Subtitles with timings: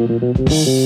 [0.00, 0.77] Thank you.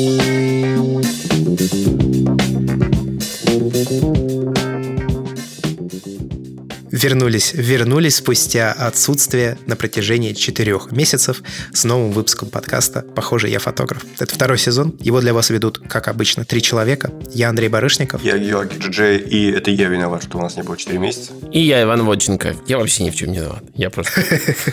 [7.03, 11.43] Вернулись, вернулись спустя отсутствие на протяжении четырех месяцев
[11.73, 14.05] с новым выпуском подкаста «Похоже, я фотограф».
[14.19, 17.11] Это второй сезон, его для вас ведут, как обычно, три человека.
[17.33, 18.23] Я Андрей Барышников.
[18.23, 21.33] Я Георгий Джей, и это я виноват, что у нас не было четыре месяца.
[21.51, 22.57] И я Иван Водченко.
[22.67, 23.65] Я вообще ни в чем не виноват.
[23.75, 24.23] Я просто...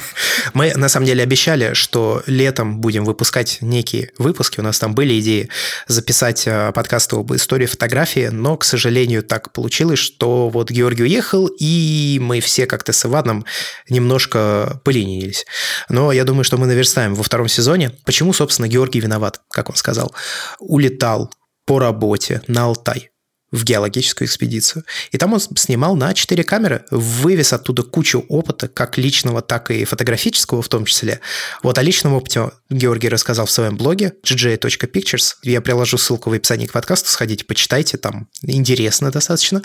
[0.54, 4.60] Мы, на самом деле, обещали, что летом будем выпускать некие выпуски.
[4.60, 5.50] У нас там были идеи
[5.88, 11.50] записать э, подкаст об истории фотографии, но, к сожалению, так получилось, что вот Георгий уехал,
[11.60, 13.46] и мы все как-то с Иваном
[13.90, 15.46] немножко поленились.
[15.90, 17.92] Но я думаю, что мы наверстаем во втором сезоне.
[18.06, 20.14] Почему, собственно, Георгий виноват, как он сказал?
[20.60, 21.32] Улетал
[21.66, 23.10] по работе на Алтай
[23.52, 24.84] в геологическую экспедицию.
[25.12, 29.86] И там он снимал на 4 камеры, вывез оттуда кучу опыта, как личного, так и
[29.86, 31.20] фотографического в том числе.
[31.64, 35.36] Вот о личном опыте Георгий рассказал в своем блоге gj.pictures.
[35.44, 39.62] Я приложу ссылку в описании к подкасту, сходите, почитайте, там интересно достаточно.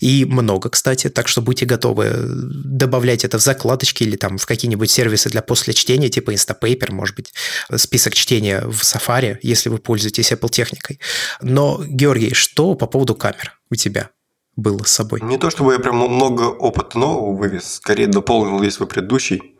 [0.00, 4.90] И много, кстати, так что будьте готовы добавлять это в закладочки или там в какие-нибудь
[4.90, 7.32] сервисы для после чтения, типа Instapaper, может быть,
[7.76, 11.00] список чтения в Safari, если вы пользуетесь Apple техникой.
[11.40, 14.10] Но, Георгий, что по поводу камер у тебя
[14.56, 15.20] было с собой?
[15.22, 19.56] Не то чтобы я прям много опыта нового вывез, скорее дополнил весь свой предыдущий.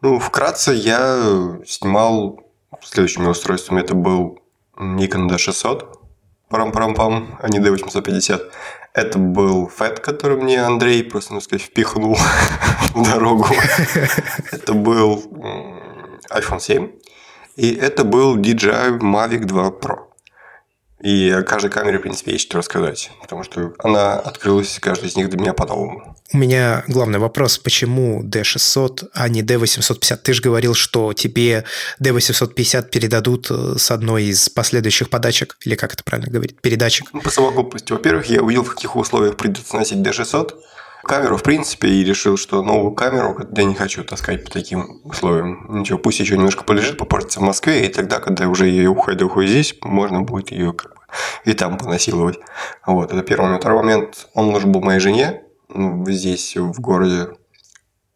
[0.00, 2.40] Ну, вкратце, я снимал
[2.82, 3.82] следующими устройствами.
[3.82, 4.38] Это был
[4.78, 5.84] Nikon D600,
[6.48, 8.40] парам-парам-пам, а не D850.
[8.94, 12.16] Это был FAT, который мне Андрей просто, ну сказать, впихнул
[12.94, 13.48] в дорогу.
[14.50, 15.22] Это был
[16.30, 16.90] iPhone 7.
[17.56, 20.13] И это был DJI Mavic 2 Pro.
[21.04, 25.16] И о каждой камере, в принципе, есть что рассказать, потому что она открылась, каждая из
[25.16, 26.16] них для меня по-новому.
[26.32, 30.16] У меня главный вопрос, почему D600, а не D850?
[30.16, 31.64] Ты же говорил, что тебе
[32.02, 37.10] D850 передадут э, с одной из последующих подачек, или как это правильно говорить, передачек?
[37.12, 37.92] Ну, по совокупности.
[37.92, 40.54] Во-первых, я увидел, в каких условиях придется носить D600,
[41.04, 45.66] камеру, в принципе, и решил, что новую камеру я не хочу таскать по таким условиям.
[45.68, 49.50] Ничего, пусть еще немножко полежит, попортится в Москве, и тогда, когда уже ее уходит, уходит
[49.50, 51.00] здесь, можно будет ее как бы
[51.44, 52.38] и там понасиловать.
[52.86, 53.62] Вот, это первый момент.
[53.62, 57.28] Второй момент, он нужен был моей жене ну, здесь, в городе.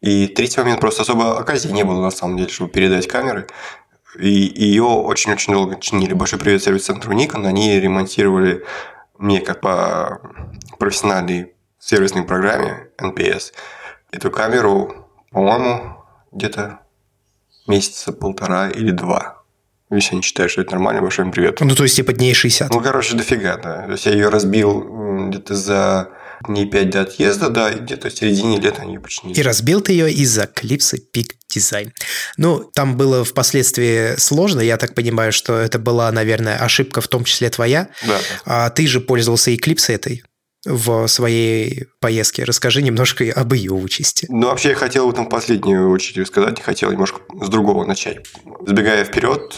[0.01, 3.47] И третий момент, просто особо оказии не было, на самом деле, чтобы передать камеры.
[4.17, 6.13] И ее очень-очень долго чинили.
[6.13, 7.45] Большой привет сервис-центру Nikon.
[7.45, 8.65] Они ремонтировали
[9.17, 10.21] мне как по
[10.79, 13.53] профессиональной сервисной программе NPS.
[14.11, 16.79] Эту камеру, по-моему, где-то
[17.67, 19.43] месяца полтора или два.
[19.91, 21.61] Если не считаю, что это нормально, большой им привет.
[21.61, 22.71] Ну, то есть, типа дней 60.
[22.71, 23.85] Ну, короче, дофига, да.
[23.85, 26.09] То есть, я ее разбил где-то за
[26.47, 29.37] дней 5 до отъезда, да, и где-то в середине лета они ее починили.
[29.37, 31.91] И разбил ты ее из-за клипсы Peak Design.
[32.37, 37.23] Ну, там было впоследствии сложно, я так понимаю, что это была, наверное, ошибка в том
[37.23, 37.89] числе твоя.
[38.07, 38.17] Да.
[38.45, 40.23] А ты же пользовался Eclipse этой
[40.65, 42.43] в своей поездке.
[42.43, 44.27] Расскажи немножко об ее участи.
[44.29, 48.27] Ну, вообще, я хотел в этом последнюю очередь рассказать, хотел немножко с другого начать.
[48.65, 49.55] Сбегая вперед,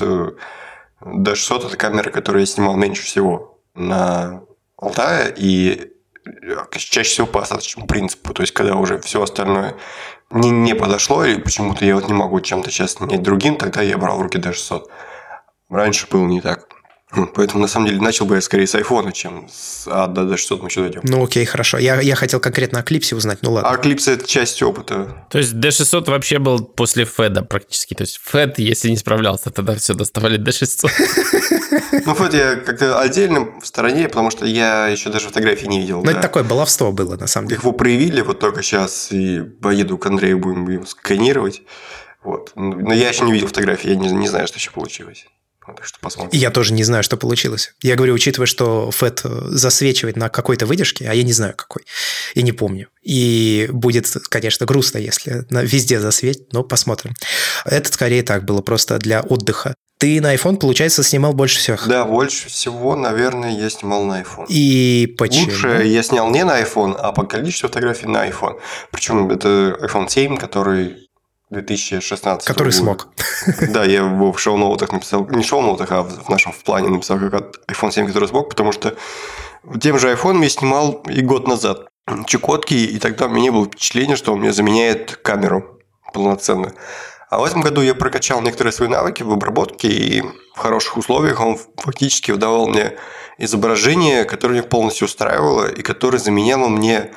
[1.02, 4.44] D600– это камера, которую я снимал меньше всего на
[4.78, 5.92] Алтае, и
[6.72, 8.34] чаще всего по остаточному принципу.
[8.34, 9.76] То есть, когда уже все остальное
[10.30, 13.98] не, не подошло, или почему-то я вот не могу чем-то сейчас снять другим, тогда я
[13.98, 14.84] брал в руки D600.
[15.70, 16.68] Раньше было не так.
[17.34, 20.38] Поэтому, на самом деле, начал бы я скорее с айфона, чем с а, да, да,
[20.38, 21.02] что мы еще дойдем.
[21.04, 21.78] Ну, окей, хорошо.
[21.78, 23.70] Я, я хотел конкретно о клипсе узнать, ну ладно.
[23.70, 25.26] А клипс– это часть опыта.
[25.30, 27.94] То есть D600 вообще был после Феда практически.
[27.96, 30.90] То есть Фед, если не справлялся, тогда все доставали D600.
[32.06, 36.02] Ну, Фед я как-то отдельно в стороне, потому что я еще даже фотографии не видел.
[36.02, 37.58] Ну, это такое баловство было, на самом деле.
[37.58, 41.62] Их его проявили вот только сейчас, и поеду к Андрею, будем его сканировать.
[42.24, 42.54] Вот.
[42.56, 45.26] Но я еще не видел фотографии, я не, не знаю, что еще получилось.
[45.66, 46.40] Так что посмотрим.
[46.40, 47.74] Я тоже не знаю, что получилось.
[47.82, 51.84] Я говорю, учитывая, что FET засвечивает на какой-то выдержке, а я не знаю какой.
[52.34, 52.88] И не помню.
[53.04, 57.14] И будет, конечно, грустно, если везде засветит, но посмотрим.
[57.66, 59.76] Это скорее так было просто для отдыха.
[60.00, 61.88] Ты на iPhone, получается, снимал больше всех?
[61.88, 64.47] Да, больше всего, наверное, я снимал на iPhone.
[64.50, 65.46] И почему?
[65.46, 68.59] Лучше я снял не на iPhone, а по количеству фотографий на iPhone.
[68.90, 71.01] Причем это iPhone 7, который
[71.52, 72.78] 2016 Который года.
[72.78, 73.08] смог.
[73.74, 77.20] Да, я его в шоу-ноутах написал, не в шоу-ноутах, а в нашем в плане написал
[77.20, 78.96] как iPhone 7, который смог, потому что
[79.80, 81.88] тем же iPhone я снимал и год назад
[82.26, 85.80] Чукотки, и тогда у меня не было впечатления, что он мне заменяет камеру
[86.14, 86.74] полноценно.
[87.30, 91.40] А в этом году я прокачал некоторые свои навыки в обработке, и в хороших условиях
[91.40, 92.97] он фактически выдавал мне
[93.38, 97.12] изображение, которое меня полностью устраивало, и которое заменяло мне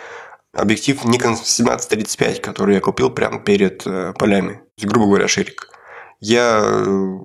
[0.55, 4.63] объектив Nikon 1735, который я купил прямо перед э, полями.
[4.77, 5.69] Есть, грубо говоря, ширик.
[6.21, 7.19] я э,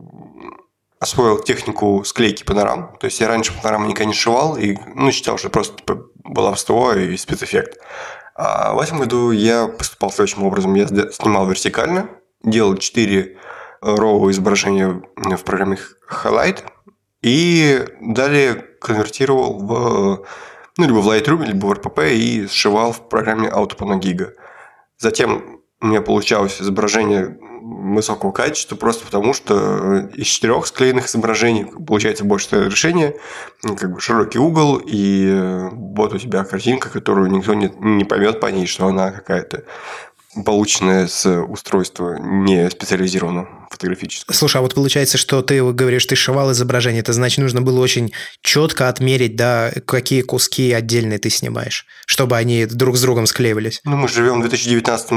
[0.99, 2.95] освоил технику склейки панорам.
[2.99, 6.93] То есть я раньше панорамы никогда не сшивал и ну, считал, что просто типа, баловство
[6.93, 7.79] и спецэффект.
[8.35, 10.73] А в этом году я поступал следующим образом.
[10.73, 12.09] Я снимал вертикально,
[12.43, 13.37] делал 4
[13.81, 15.77] RAW изображения в программе
[16.09, 16.63] Highlight
[17.21, 20.25] и далее конвертировал в
[20.79, 24.29] ну, либо в Lightroom, либо в RPP и сшивал в программе AutoPanoGiga.
[24.97, 32.23] Затем у меня получалось изображение высокого качества, просто потому что из четырех склеенных изображений получается
[32.23, 33.15] больше решение,
[33.61, 38.47] как бы широкий угол, и вот у тебя картинка, которую никто не, не поймет по
[38.47, 39.63] ней, что она какая-то
[40.45, 44.33] полученное с устройства не специализированного фотографического.
[44.33, 48.11] Слушай, а вот получается, что ты говоришь, ты шивал изображение, это значит, нужно было очень
[48.41, 53.81] четко отмерить, да, какие куски отдельные ты снимаешь, чтобы они друг с другом склеивались.
[53.83, 55.11] Ну, мы живем в 2019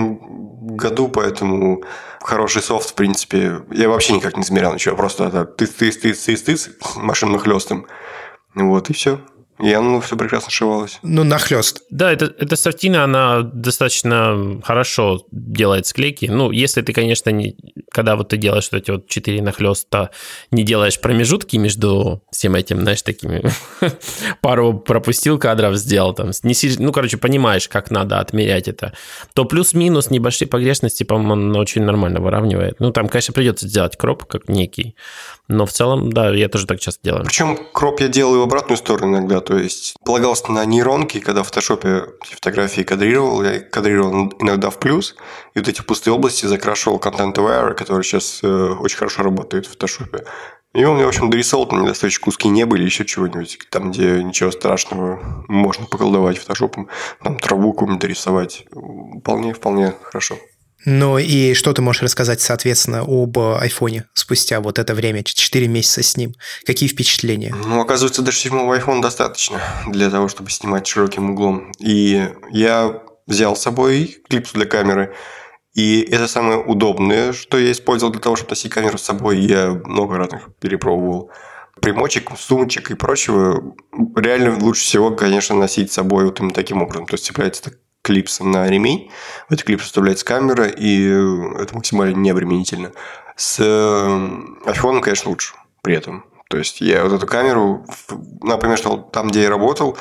[0.76, 1.82] году, поэтому
[2.20, 7.86] хороший софт, в принципе, я вообще никак не измерял ничего, просто это тыс-тыс-тыс-тыс-тыс машинным хлестом.
[8.54, 9.20] Вот, и все.
[9.62, 10.98] И оно все прекрасно шивалось.
[11.02, 11.82] Ну, нахлест.
[11.88, 16.26] Да, это, эта сортина, она достаточно хорошо делает склейки.
[16.26, 17.56] Ну, если ты, конечно, не,
[17.92, 20.10] когда вот ты делаешь вот эти вот четыре нахлеста,
[20.50, 23.44] не делаешь промежутки между всем этим, знаешь, такими
[24.40, 28.94] пару пропустил кадров, сделал там, не, ну, короче, понимаешь, как надо отмерять это,
[29.32, 32.80] то плюс-минус небольшие погрешности, по-моему, очень нормально выравнивает.
[32.80, 34.96] Ну, там, конечно, придется сделать кроп как некий,
[35.46, 37.24] но в целом, да, я тоже так часто делаю.
[37.24, 39.40] Причем кроп я делаю в обратную сторону иногда.
[39.40, 45.16] То есть полагался на нейронки, когда в фотошопе фотографии кадрировал, я кадрировал иногда в плюс,
[45.54, 49.70] и вот эти пустые области закрашивал контент aware, который сейчас э, очень хорошо работает в
[49.70, 50.24] фотошопе.
[50.74, 54.22] И он мне, в общем, дорисовал, там недостаточно куски не были, еще чего-нибудь, там, где
[54.22, 56.88] ничего страшного, можно поколдовать фотошопом,
[57.22, 58.64] там траву какую-нибудь дорисовать.
[59.20, 60.36] Вполне, вполне хорошо.
[60.84, 66.02] Ну и что ты можешь рассказать, соответственно, об айфоне спустя вот это время, 4 месяца
[66.02, 66.34] с ним?
[66.64, 67.54] Какие впечатления?
[67.66, 71.72] Ну, оказывается, даже седьмого iPhone достаточно для того, чтобы снимать широким углом.
[71.78, 75.14] И я взял с собой клипсу для камеры,
[75.74, 79.40] и это самое удобное, что я использовал для того, чтобы носить камеру с собой.
[79.40, 81.30] Я много разных перепробовал
[81.80, 83.74] примочек, сумочек и прочего.
[84.14, 87.06] Реально лучше всего, конечно, носить с собой вот именно таким образом.
[87.06, 89.10] То есть цепляется так клипс на ремень.
[89.48, 91.06] В этот клипс вставляется камера, и
[91.58, 92.92] это максимально необременительно.
[93.36, 96.24] С iPhone, конечно, лучше при этом.
[96.48, 97.86] То есть я вот эту камеру,
[98.42, 99.96] например, что там, где я работал,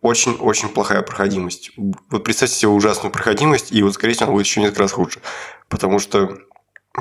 [0.00, 1.72] очень-очень плохая проходимость.
[2.10, 5.20] Вот представьте себе ужасную проходимость, и вот, скорее всего, она будет еще несколько раз хуже.
[5.68, 6.38] Потому что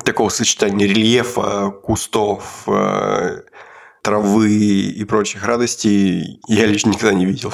[0.04, 3.42] такого сочетания рельефа, кустов, э,
[4.02, 7.54] травы и прочих радостей я лично никогда не видел.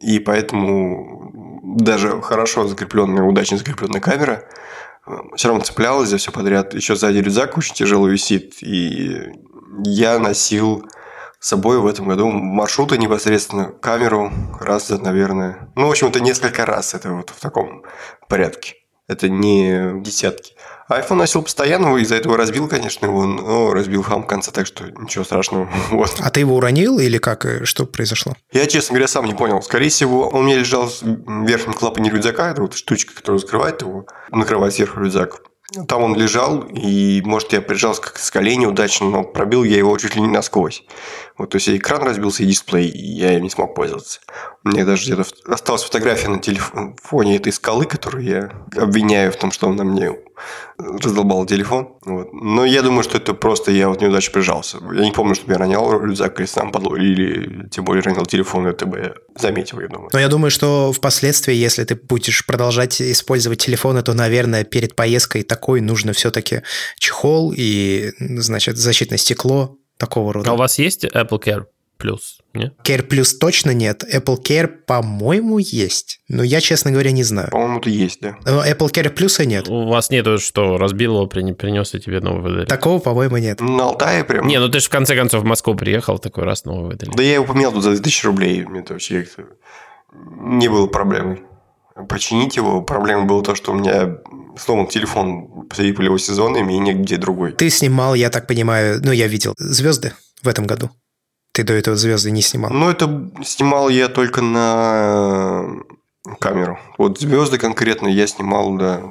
[0.00, 1.30] И поэтому
[1.76, 4.44] даже хорошо закрепленная, удачно закрепленная камера
[5.06, 6.74] э, все равно цеплялась за все подряд.
[6.74, 8.62] Еще сзади рюкзак очень тяжело висит.
[8.62, 9.32] И
[9.84, 10.86] я носил
[11.38, 14.30] с собой в этом году маршруты непосредственно, камеру
[14.60, 17.82] раз наверное, ну, в общем, это несколько раз, это вот в таком
[18.28, 18.79] порядке.
[19.10, 20.52] Это не десятки.
[20.88, 24.84] iPhone носил постоянно, из-за этого разбил, конечно, его, но разбил хам в конце, так что
[24.88, 25.68] ничего страшного.
[25.90, 26.14] Вот.
[26.20, 27.44] А ты его уронил или как?
[27.64, 28.36] Что произошло?
[28.52, 29.60] Я, честно говоря, сам не понял.
[29.62, 33.82] Скорее всего, он у меня лежал в верхнем клапане рюкзака, это вот штучка, которая закрывает
[33.82, 35.42] его, накрывает сверху рюкзак.
[35.86, 39.96] Там он лежал, и, может, я прижался как с колени удачно, но пробил я его
[39.98, 40.84] чуть ли не насквозь.
[41.38, 44.20] Вот, то есть, экран разбился, и дисплей, и я им не смог пользоваться.
[44.64, 49.52] У меня даже где-то осталась фотография на телефоне этой скалы, которую я обвиняю в том,
[49.52, 50.10] что он на мне
[50.78, 51.94] раздолбал телефон.
[52.04, 52.32] Вот.
[52.32, 54.78] Но я думаю, что это просто я вот неудачно прижался.
[54.92, 56.94] Я не помню, чтобы я ронял рюкзак или сам подл...
[56.94, 60.10] или тем более ронял телефон, это бы я заметил, я думаю.
[60.12, 65.42] Но я думаю, что впоследствии, если ты будешь продолжать использовать телефоны, то, наверное, перед поездкой
[65.42, 66.62] такой нужно все-таки
[66.98, 70.50] чехол и, значит, защитное стекло такого рода.
[70.50, 71.64] А у вас есть Apple Care?
[72.00, 72.20] Plus,
[72.54, 72.74] нет?
[72.84, 74.04] Care Plus точно нет.
[74.12, 76.20] Apple Care, по-моему, есть.
[76.28, 77.50] Но я, честно говоря, не знаю.
[77.50, 78.36] По-моему, это есть, да.
[78.44, 79.68] Но Apple Care Plus нет.
[79.68, 82.66] У вас нету, что разбил его, принес и тебе новый выдали?
[82.66, 83.60] Такого, по-моему, нет.
[83.60, 84.46] На Алтае прям?
[84.46, 87.10] Не, ну ты же в конце концов в Москву приехал, такой раз новый выдали.
[87.14, 88.64] Да я его поменял тут за 2000 рублей.
[88.64, 89.26] Мне это вообще
[90.12, 91.42] не было проблемой.
[92.08, 92.82] Починить его.
[92.82, 94.18] Проблема была то, что у меня
[94.58, 97.52] сломан телефон посреди полевого сезона, и мне негде другой.
[97.52, 100.90] Ты снимал, я так понимаю, ну, я видел «Звезды» в этом году.
[101.52, 102.70] Ты до этого звезды не снимал?
[102.70, 105.82] Ну, это снимал я только на
[106.38, 106.78] камеру.
[106.98, 109.02] Вот звезды конкретно я снимал, да,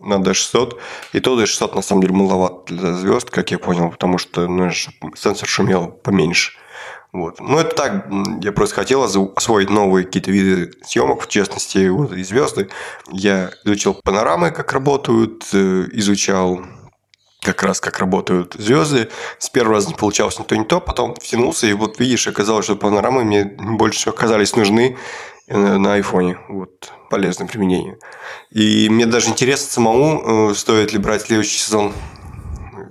[0.00, 0.78] на D600.
[1.12, 4.70] И то D600 на самом деле маловат для звезд, как я понял, потому что ну,
[4.70, 6.52] сенсор шумел поменьше.
[7.12, 7.40] Вот.
[7.40, 8.06] Ну, это так,
[8.42, 12.68] я просто хотел освоить новые какие-то виды съемок, в частности, вот и звезды.
[13.10, 16.60] Я изучил панорамы, как работают, э, изучал
[17.46, 19.08] как раз как работают звезды.
[19.38, 22.64] С первого раза не получалось ни то, ни то, потом втянулся, и вот видишь, оказалось,
[22.64, 24.96] что панорамы мне больше оказались нужны
[25.46, 26.38] э, на айфоне.
[26.48, 27.98] Вот, полезное применение.
[28.50, 31.92] И мне даже интересно самому, э, стоит ли брать следующий сезон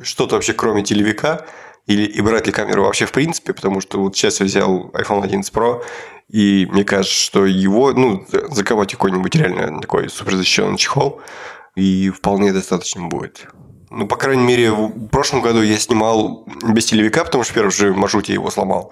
[0.02, 1.46] что-то вообще кроме телевика,
[1.86, 5.24] или и брать ли камеру вообще в принципе, потому что вот сейчас я взял iPhone
[5.24, 5.84] 11 Pro,
[6.30, 11.22] и мне кажется, что его, ну, заковать какой-нибудь реально такой суперзащищенный чехол,
[11.76, 13.48] и вполне достаточно будет.
[13.96, 17.72] Ну, по крайней мере, в прошлом году я снимал без телевика, потому что в первом
[17.72, 18.92] же маршруте его сломал.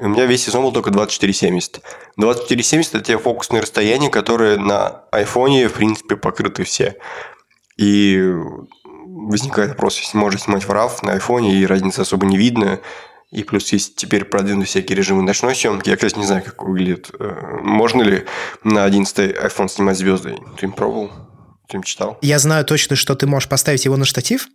[0.00, 1.82] И у меня весь сезон был только 2470.
[2.16, 6.96] 2470– это те фокусные расстояния, которые на айфоне, в принципе, покрыты все.
[7.76, 8.18] И
[9.04, 12.80] возникает вопрос, если можно снимать в RAW на айфоне, и разницы особо не видно.
[13.30, 15.90] И плюс есть теперь продвинуты всякие режимы ночной съемки.
[15.90, 17.10] Я, кстати, не знаю, как выглядит.
[17.20, 18.24] Э, можно ли
[18.64, 20.38] на 11 iPhone снимать звезды?
[20.58, 21.10] Ты им пробовал?
[21.68, 22.18] Ты читал?
[22.22, 24.48] Я знаю точно, что ты можешь поставить его на штатив,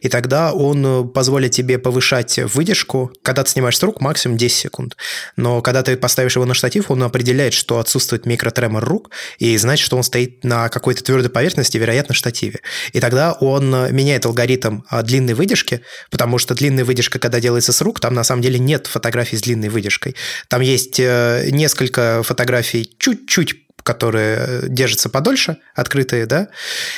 [0.00, 3.12] и тогда он э, позволит тебе повышать выдержку.
[3.22, 4.96] Когда ты снимаешь с рук, максимум 10 секунд.
[5.36, 9.84] Но когда ты поставишь его на штатив, он определяет, что отсутствует микротремор рук, и значит,
[9.84, 12.60] что он стоит на какой-то твердой поверхности, вероятно, штативе.
[12.92, 17.72] И тогда он э, меняет алгоритм а, длинной выдержки, потому что длинная выдержка, когда делается
[17.72, 20.14] с рук, там на самом деле нет фотографий с длинной выдержкой.
[20.46, 26.48] Там есть э, несколько фотографий чуть-чуть которые держатся подольше, открытые, да,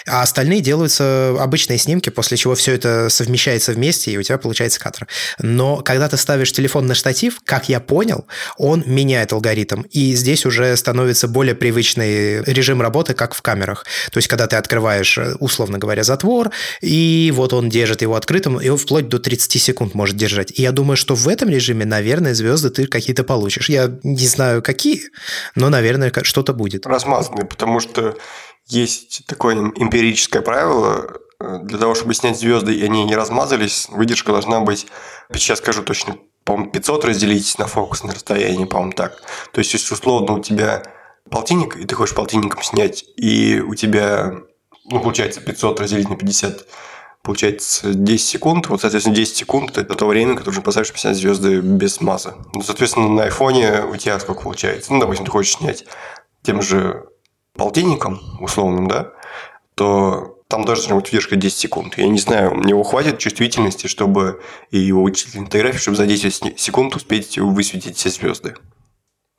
[0.07, 4.81] а остальные делаются обычные снимки, после чего все это совмещается вместе, и у тебя получается
[4.81, 5.07] кадр.
[5.39, 8.27] Но когда ты ставишь телефон на штатив, как я понял,
[8.57, 13.85] он меняет алгоритм, и здесь уже становится более привычный режим работы, как в камерах.
[14.11, 16.51] То есть, когда ты открываешь, условно говоря, затвор,
[16.81, 20.53] и вот он держит его открытым, и он вплоть до 30 секунд может держать.
[20.59, 23.69] И я думаю, что в этом режиме, наверное, звезды ты какие-то получишь.
[23.69, 25.03] Я не знаю, какие,
[25.55, 26.87] но, наверное, что-то будет будет.
[26.87, 28.17] Размазанные, потому что
[28.67, 34.33] есть такое эмпирическое правило, э, для того, чтобы снять звезды, и они не размазались, выдержка
[34.33, 34.87] должна быть,
[35.33, 39.23] сейчас скажу точно, по-моему, 500 разделить на фокусное расстояние, по-моему, так.
[39.53, 40.83] То есть, если условно у тебя
[41.31, 44.35] полтинник, и ты хочешь полтинником снять, и у тебя,
[44.85, 46.67] ну, получается, 500 разделить на 50,
[47.25, 48.69] получается 10 секунд.
[48.69, 52.35] Вот, соответственно, 10 секунд– это то время, которое поставишь 50 звезды без смаза.
[52.53, 54.93] Ну, соответственно, на айфоне у тебя сколько получается?
[54.93, 55.87] Ну, допустим, ты хочешь снять
[56.45, 57.07] тем же
[57.55, 59.13] полтинником условным, да,
[59.75, 61.99] то там должна быть выдержка 10 секунд.
[61.99, 66.61] Я не знаю, у него хватит чувствительности, чтобы и его вычислительной фотографии, чтобы за 10
[66.61, 68.55] секунд успеть высветить все звезды.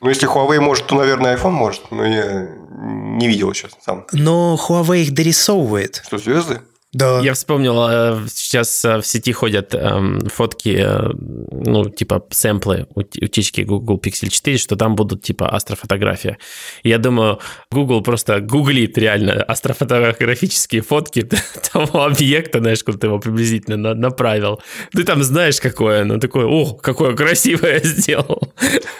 [0.01, 4.05] Ну, если Huawei может, то, наверное, iPhone может, но я не видел сейчас сам.
[4.12, 6.01] Но Huawei их дорисовывает.
[6.05, 6.62] Что, звезды?
[6.95, 7.19] Да.
[7.19, 11.09] Я вспомнил, э, сейчас э, в сети ходят эм, фотки, э,
[11.51, 16.37] ну, типа сэмплы утечки Google Pixel 4, что там будут типа астрофотография.
[16.83, 21.29] Я думаю, Google просто гуглит реально астрофотографические фотки
[21.73, 24.61] того объекта, знаешь, куда ты его приблизительно направил.
[24.93, 28.53] Ты там знаешь, какое оно, такое, о, какое красивое сделал.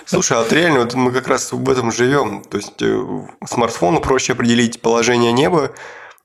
[0.06, 2.44] Слушай, а вот реально вот мы как раз в этом живем.
[2.44, 2.84] То есть
[3.48, 5.72] смартфону проще определить положение неба,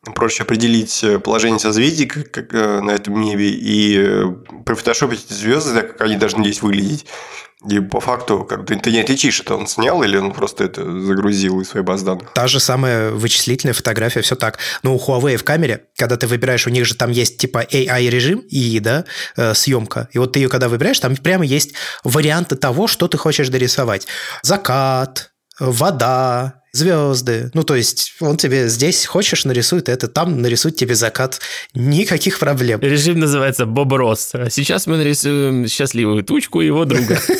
[0.03, 4.25] проще определить э, положение созвездий как, как, э, на этом небе и э,
[4.65, 7.07] профотошопить эти звезды, так как они должны здесь выглядеть.
[7.69, 10.83] И по факту как ты, ты не отличишь, это он снял или он просто это
[11.03, 12.33] загрузил из своей баз данных.
[12.33, 14.59] Та же самая вычислительная фотография, все так.
[14.83, 18.39] Но у Huawei в камере, когда ты выбираешь, у них же там есть типа AI-режим
[18.49, 19.05] и, да,
[19.53, 20.09] съемка.
[20.13, 24.07] И вот ты ее когда выбираешь, там прямо есть варианты того, что ты хочешь дорисовать.
[24.43, 25.30] Закат,
[25.61, 27.51] вода, звезды.
[27.55, 31.41] Ну, то есть он тебе здесь хочешь нарисует это, там нарисует тебе закат.
[31.75, 32.81] Никаких проблем.
[32.81, 34.31] Режим называется Боб Росс.
[34.35, 37.19] А сейчас мы нарисуем счастливую тучку его друга.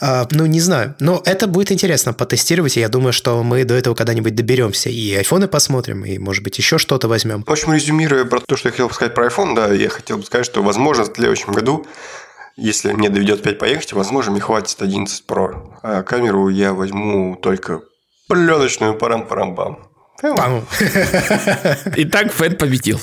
[0.00, 0.96] А, ну, не знаю.
[0.98, 4.90] Но это будет интересно потестировать, и я думаю, что мы до этого когда-нибудь доберемся.
[4.90, 7.44] И айфоны посмотрим, и, может быть, еще что-то возьмем.
[7.44, 10.18] В общем, резюмируя про то, что я хотел бы сказать про iPhone, да, я хотел
[10.18, 11.86] бы сказать, что, возможно, в следующем году
[12.56, 15.72] если мне доведет опять поехать, возможно, мне хватит 11 Pro.
[15.82, 17.82] А камеру я возьму только
[18.28, 19.90] пленочную парам-парам-бам.
[21.96, 23.00] Итак, Фэд победил.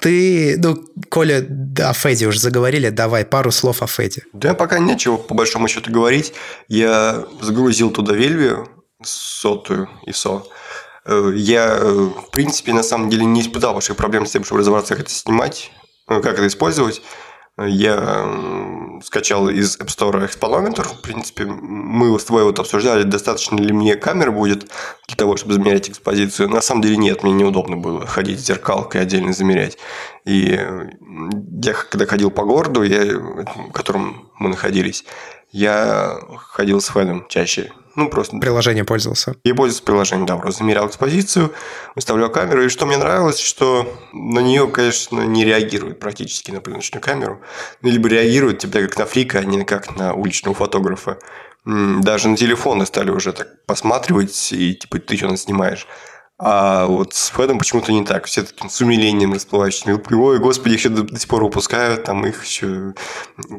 [0.00, 1.46] Ты, ну, Коля,
[1.78, 4.24] о Феде уже заговорили, давай пару слов о Феде.
[4.32, 6.32] Да, пока нечего по большому счету говорить.
[6.68, 8.68] Я загрузил туда Вельвию,
[9.04, 10.42] сотую ISO.
[11.04, 14.60] Э, я, э, в принципе, на самом деле не испытал больших проблем с тем, чтобы
[14.60, 15.70] разобраться, как это снимать.
[16.12, 17.02] Э, как это использовать.
[17.58, 18.26] Я
[19.04, 20.84] скачал из App Store Expalometer.
[20.84, 24.70] В принципе, мы с тобой вот обсуждали, достаточно ли мне камер будет
[25.06, 26.48] для того, чтобы замерять экспозицию.
[26.48, 29.76] На самом деле нет, мне неудобно было ходить с зеркалкой отдельно замерять.
[30.24, 30.58] И
[31.62, 35.04] я когда ходил по городу, я, в котором мы находились,
[35.50, 37.70] я ходил с Фэдом чаще.
[37.94, 38.38] Ну, просто...
[38.38, 39.34] Приложение пользовался.
[39.44, 41.52] Я пользовался приложением, да, просто замерял экспозицию,
[41.94, 47.02] выставлял камеру, и что мне нравилось, что на нее, конечно, не реагирует практически на пленочную
[47.02, 47.40] камеру,
[47.82, 51.18] ну, либо реагирует типа как на фрика, а не как на уличного фотографа.
[51.64, 55.86] Даже на телефоны стали уже так посматривать, и типа, ты что снимаешь.
[56.44, 58.24] А вот с Фэдом почему-то не так.
[58.24, 59.92] Все таким с умилением расплывающими.
[60.12, 62.94] Ой, господи, их еще до, до сих пор выпускают, там их еще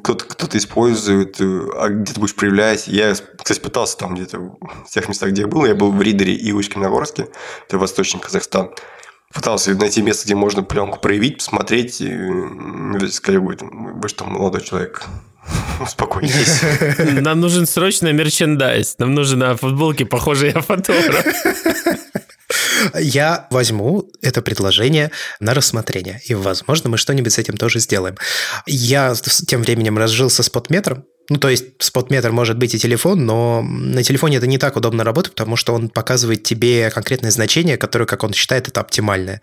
[0.04, 2.88] кто-то кто использует, а где ты будешь проявлять.
[2.88, 5.66] Я, кстати, пытался там где-то в тех местах, где я был.
[5.66, 7.30] Я был в Ридере и Усть-Каменогорске,
[7.68, 8.72] это восточный Казахстан.
[9.34, 12.02] Пытался найти место, где можно пленку проявить, посмотреть.
[12.02, 12.14] И
[13.10, 15.04] сказали, вы что, молодой человек,
[15.82, 16.62] Успокойтесь.
[17.22, 18.96] Нам нужен срочно мерчендайз.
[19.00, 21.26] Нам нужны футболки, похожие на фотограф.
[22.94, 28.18] Я возьму это предложение на рассмотрение, и, возможно, мы что-нибудь с этим тоже сделаем.
[28.66, 29.14] Я
[29.48, 34.38] тем временем разжился спотметром, ну, то есть спотметр может быть и телефон, но на телефоне
[34.38, 38.34] это не так удобно работать, потому что он показывает тебе конкретное значение, которое, как он
[38.34, 39.42] считает, это оптимальное.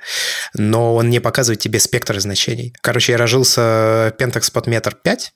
[0.54, 2.74] Но он не показывает тебе спектр значений.
[2.82, 5.32] Короче, я разжился Pentax спотметр 5,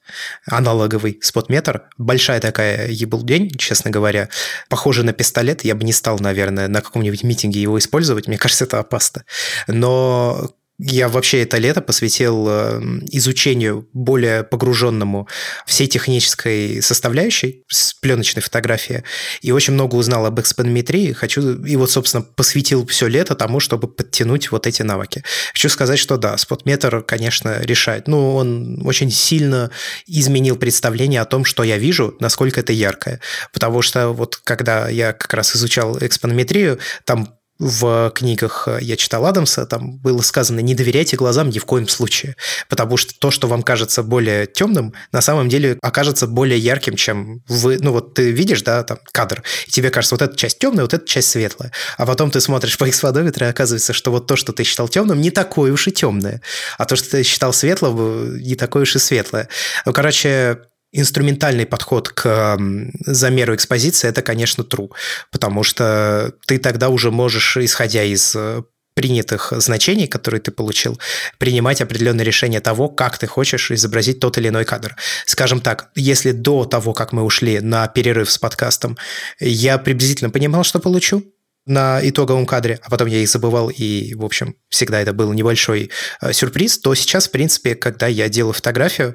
[0.46, 1.84] аналоговый спотметр.
[1.96, 4.28] Большая такая ебалдень, честно говоря.
[4.68, 5.64] Похоже на пистолет.
[5.64, 8.28] Я бы не стал, наверное, на каком-нибудь митинге его использовать.
[8.28, 9.24] Мне кажется, это опасно.
[9.66, 15.28] Но я вообще это лето посвятил эм, изучению более погруженному
[15.66, 19.04] всей технической составляющей с пленочной фотографии
[19.40, 21.12] и очень много узнал об экспонометрии.
[21.12, 25.22] Хочу и вот, собственно, посвятил все лето тому, чтобы подтянуть вот эти навыки.
[25.52, 28.08] Хочу сказать, что да, спотметр, конечно, решает.
[28.08, 29.70] Ну, он очень сильно
[30.06, 33.20] изменил представление о том, что я вижу, насколько это яркое.
[33.52, 39.24] Потому что вот когда я как раз изучал экспонометрию, там в книгах э, я читал
[39.26, 42.36] Адамса, там было сказано, не доверяйте глазам ни в коем случае,
[42.68, 47.42] потому что то, что вам кажется более темным, на самом деле окажется более ярким, чем
[47.46, 50.84] вы, ну вот ты видишь, да, там кадр, и тебе кажется, вот эта часть темная,
[50.84, 54.34] вот эта часть светлая, а потом ты смотришь по эксподометру, и оказывается, что вот то,
[54.34, 56.40] что ты считал темным, не такое уж и темное,
[56.76, 59.48] а то, что ты считал светлым, не такое уж и светлое.
[59.86, 60.58] Ну, короче,
[60.94, 62.56] инструментальный подход к
[63.00, 64.90] замеру экспозиции, это, конечно, true,
[65.30, 68.62] потому что ты тогда уже можешь, исходя из э,
[68.94, 70.98] принятых значений, которые ты получил,
[71.38, 74.96] принимать определенное решение того, как ты хочешь изобразить тот или иной кадр.
[75.26, 78.96] Скажем так, если до того, как мы ушли на перерыв с подкастом,
[79.40, 81.24] я приблизительно понимал, что получу,
[81.66, 85.90] на итоговом кадре, а потом я их забывал, и, в общем, всегда это был небольшой
[86.20, 89.14] э, сюрприз, то сейчас, в принципе, когда я делаю фотографию,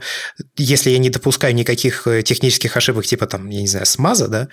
[0.57, 4.47] если я не допускаю никаких э, технических ошибок, типа там, я не знаю, смаза, да,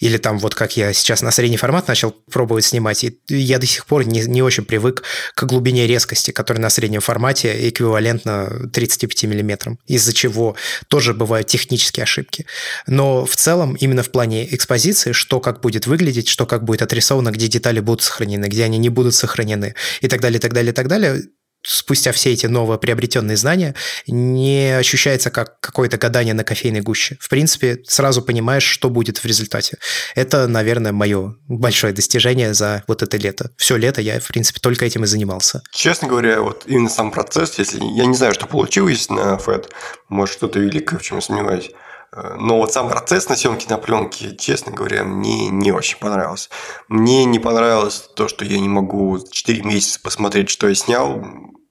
[0.00, 3.66] или там вот как я сейчас на средний формат начал пробовать снимать, и я до
[3.66, 5.02] сих пор не, не очень привык
[5.34, 10.56] к глубине резкости, которая на среднем формате эквивалентна 35 миллиметрам, из-за чего
[10.88, 12.46] тоже бывают технические ошибки.
[12.86, 17.30] Но в целом, именно в плане экспозиции, что как будет выглядеть, что как будет отрисовано,
[17.30, 20.52] где где детали будут сохранены, где они не будут сохранены и так далее, и так
[20.52, 21.22] далее, и так далее
[21.64, 23.76] спустя все эти новые приобретенные знания,
[24.08, 27.16] не ощущается как какое-то гадание на кофейной гуще.
[27.20, 29.78] В принципе, сразу понимаешь, что будет в результате.
[30.16, 33.52] Это, наверное, мое большое достижение за вот это лето.
[33.56, 35.62] Все лето я, в принципе, только этим и занимался.
[35.70, 39.68] Честно говоря, вот именно сам процесс, если я не знаю, что получилось на FED,
[40.08, 41.70] может, что-то великое, в чем я сомневаюсь,
[42.14, 46.50] но вот сам процесс на съемке на пленке, честно говоря, мне не очень понравился.
[46.88, 51.24] Мне не понравилось то, что я не могу 4 месяца посмотреть, что я снял.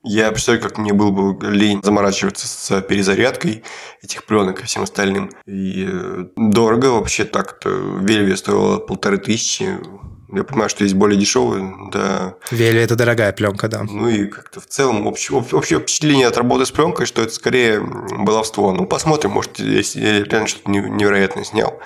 [0.03, 3.63] Я представляю, как мне было бы лень заморачиваться с перезарядкой
[4.01, 5.29] этих пленок и всем остальным.
[5.45, 7.69] И э, дорого вообще так-то.
[7.69, 9.77] Вельвия стоила полторы тысячи.
[10.31, 12.35] Я понимаю, что есть более дешевые, да.
[12.51, 13.83] Вели– это дорогая пленка, да.
[13.83, 17.81] Ну и как-то в целом общее, общее впечатление от работы с пленкой, что это скорее
[17.81, 18.71] баловство.
[18.71, 21.79] Ну, посмотрим, может, если я реально что-то невероятное снял.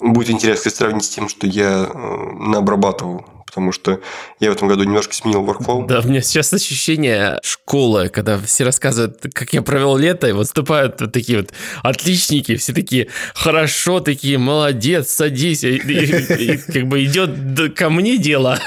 [0.00, 4.00] Будет интересно сравнить с тем, что я э, наобрабатывал потому что
[4.38, 5.86] я в этом году немножко сменил workflow.
[5.88, 11.00] Да, у меня сейчас ощущение школы, когда все рассказывают, как я провел лето, и выступают
[11.00, 11.50] вот такие вот
[11.82, 18.18] отличники, все такие хорошо, такие молодец, садись, и, и, и как бы идет ко мне
[18.18, 18.60] дело,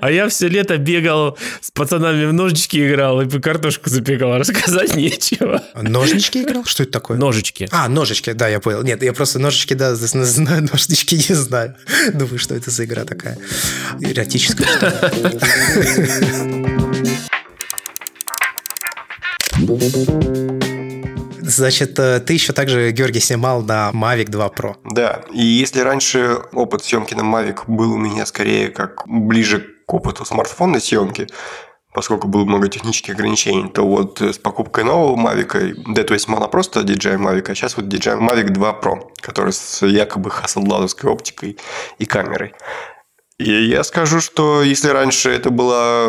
[0.00, 4.96] а я все лето бегал с пацанами в ножички играл и по картошку запекал, рассказать
[4.96, 5.62] нечего.
[5.74, 6.64] Ножнички играл?
[6.64, 7.18] Что это такое?
[7.18, 7.68] Ножички.
[7.70, 8.82] А, ножички, да, я понял.
[8.82, 11.76] Нет, я просто ножички, да, знаю, ножнички не знаю.
[12.14, 13.36] Думаю, что это за игра такая
[14.00, 14.68] эротическое.
[21.42, 24.76] Значит, э, ты еще также, Георгий, снимал на Mavic 2 Pro.
[24.84, 29.92] Да, и если раньше опыт съемки на Mavic был у меня скорее как ближе к
[29.92, 31.26] опыту смартфонной съемки,
[31.92, 36.46] поскольку было много технических ограничений, то вот с покупкой нового Mavic, до этого есть мало
[36.46, 41.58] просто DJI Mavic, а сейчас вот DJI Mavic 2 Pro, который с якобы Hasselbladовской оптикой
[41.98, 42.54] и камерой.
[43.42, 46.08] Я скажу, что если раньше это была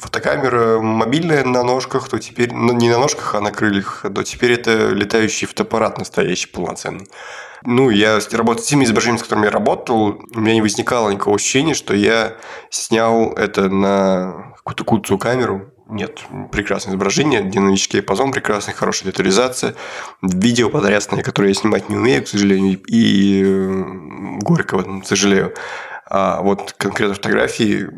[0.00, 4.52] фотокамера мобильная на ножках, то теперь, ну не на ножках, а на крыльях, то теперь
[4.52, 7.06] это летающий фотоаппарат настоящий, полноценный.
[7.66, 11.36] Ну, я работал с теми изображениями, с которыми я работал, у меня не возникало никакого
[11.36, 12.38] ощущения, что я
[12.70, 15.70] снял это на какую-то куцую камеру.
[15.90, 16.20] Нет,
[16.52, 19.74] прекрасное изображение, динамический диапазон прекрасный, хорошая детализация,
[20.22, 23.84] видео подрясное, которое я снимать не умею, к сожалению, и э,
[24.40, 25.52] горько в этом сожалею.
[26.10, 27.88] А вот конкретно фотографии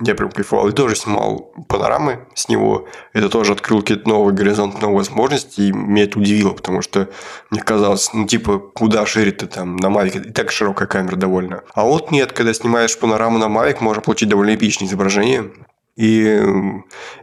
[0.00, 0.68] я прям кайфовал.
[0.68, 2.86] И тоже снимал панорамы с него.
[3.12, 5.62] Это тоже открыл какие-то новые горизонты, новые возможности.
[5.62, 7.08] И меня это удивило, потому что
[7.50, 10.28] мне казалось, ну, типа, куда ширит ты там на Mavic?
[10.28, 11.64] И так широкая камера довольно.
[11.74, 15.50] А вот нет, когда снимаешь панораму на Mavic, можно получить довольно эпичное изображение.
[15.96, 16.22] И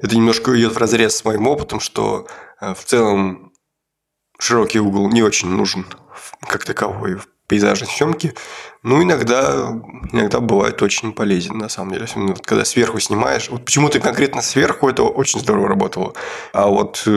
[0.02, 2.28] это немножко идет в разрез с моим опытом, что
[2.60, 3.54] э, в целом
[4.40, 5.86] широкий угол не очень нужен
[6.48, 8.34] как таковой в пейзажной съемки,
[8.84, 12.06] ну, иногда, иногда бывает очень полезен, на самом деле.
[12.06, 13.50] Особенно, вот, когда сверху снимаешь.
[13.50, 16.14] Вот почему-то конкретно сверху это очень здорово работало.
[16.52, 17.10] А вот э,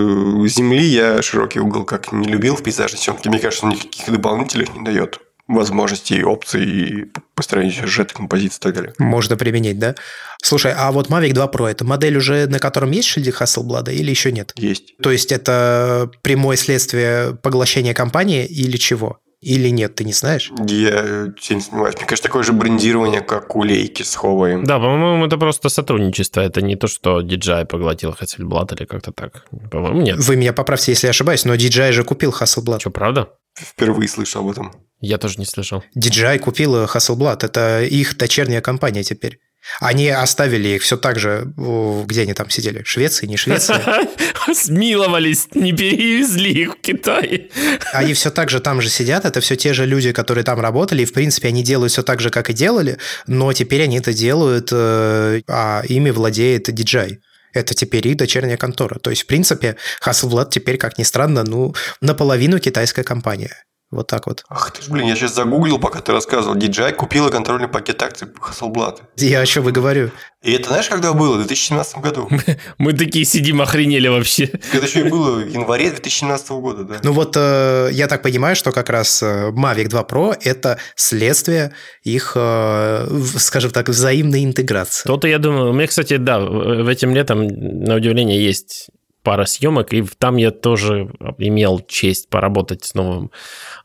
[0.47, 3.31] земли я широкий угол как не любил в пейзажной съемке.
[3.31, 8.75] Мне кажется, он никаких дополнительных не дает возможностей, опций и построения сюжета, композиции и так
[8.75, 8.95] далее.
[8.99, 9.95] Можно применить, да?
[10.43, 14.11] Слушай, а вот Mavic 2 Pro– это модель уже, на котором есть шильдик Hasselblad или
[14.11, 14.53] еще нет?
[14.57, 14.97] Есть.
[14.99, 19.19] То есть это прямое следствие поглощения компании или чего?
[19.47, 20.51] Или нет, ты не знаешь?
[20.67, 21.95] Я не сомневаюсь.
[21.95, 24.65] Мне кажется, такое же брендирование, как у Лейки с Huawei.
[24.65, 26.41] Да, по-моему, это просто сотрудничество.
[26.41, 29.47] Это не то, что DJI поглотил Hasselblad или как-то так.
[29.71, 30.17] По-моему, нет.
[30.19, 32.81] Вы меня поправьте, если я ошибаюсь, но DJI же купил Hasselblad.
[32.81, 33.29] Что, правда?
[33.55, 34.73] Впервые слышал об этом.
[35.01, 35.85] Я тоже не слышал.
[35.97, 37.45] DJI купил Hasselblad.
[37.45, 39.39] Это их дочерняя компания теперь.
[39.81, 44.09] Они оставили их все так же, где они там сидели, Швеции, не Швеция.
[44.55, 47.51] Смиловались, не перевезли их в Китай.
[47.93, 51.03] Они все так же там же сидят, это все те же люди, которые там работали,
[51.03, 54.13] и, в принципе, они делают все так же, как и делали, но теперь они это
[54.13, 57.19] делают, э, а ими владеет DJI.
[57.53, 58.99] Это теперь их дочерняя контора.
[58.99, 63.65] То есть, в принципе, Hasselblad теперь, как ни странно, ну, наполовину китайская компания.
[63.93, 64.45] Вот так вот.
[64.49, 66.57] Ах ты ж, блин, я сейчас загуглил, пока ты рассказывал.
[66.57, 68.99] DJI купила контрольный пакет акций Hasselblad.
[69.17, 70.11] Я о чем и говорю.
[70.43, 71.35] И это знаешь, когда было?
[71.35, 72.29] В 2017 году.
[72.79, 74.51] Мы такие сидим, охренели вообще.
[74.73, 76.97] Это еще и было в январе 2017 года, да.
[77.05, 81.73] Ну вот э, я так понимаю, что как раз э, Mavic 2 Pro– это следствие
[82.03, 85.07] их, э, скажем так, взаимной интеграции.
[85.07, 85.71] То-то я думаю.
[85.71, 88.91] У меня, кстати, да, в этим летом, на удивление, есть
[89.27, 93.33] пара съемок, и там я тоже имел честь поработать с новым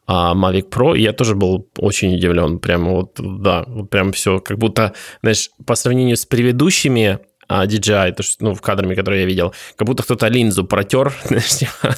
[0.06, 2.60] а, Mavic Pro, и я тоже был очень удивлен.
[2.60, 7.18] Прям вот, да, прям все, как будто, знаешь, по сравнению с предыдущими
[7.52, 11.14] а, DJI, то, что, ну, в кадрами, которые я видел, как будто кто-то линзу протер,
[11.30, 11.96] типа,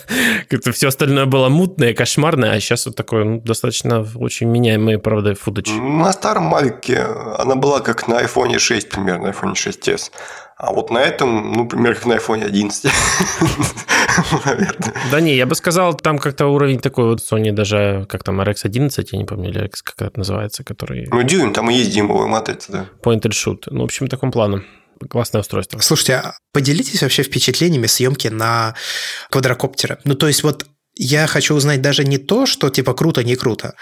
[0.50, 5.36] как-то все остальное было мутное, кошмарное, а сейчас вот такое ну, достаточно очень меняемый, правда,
[5.36, 5.68] футаж.
[5.70, 6.92] На старом Mavic
[7.38, 10.12] она была как на iPhone 6 примерно, iPhone 6s.
[10.58, 12.86] А вот на этом, ну, примерно как на iPhone 11.
[14.46, 14.94] Наверное.
[15.12, 18.62] Да не, я бы сказал, там как-то уровень такой вот Sony даже, как там, RX
[18.64, 21.08] 11, я не помню, или RX, как это называется, который...
[21.12, 22.86] Ну, дюйм, там и есть дюймовая матрица, да.
[23.04, 23.64] Point and shoot.
[23.68, 24.64] Ну, в общем, таком плане.
[25.10, 25.80] Классное устройство.
[25.80, 28.76] Слушайте, а поделитесь вообще впечатлениями съемки на
[29.30, 30.00] квадрокоптере.
[30.04, 33.76] Ну, то есть вот я хочу узнать даже не то, что типа круто, не круто,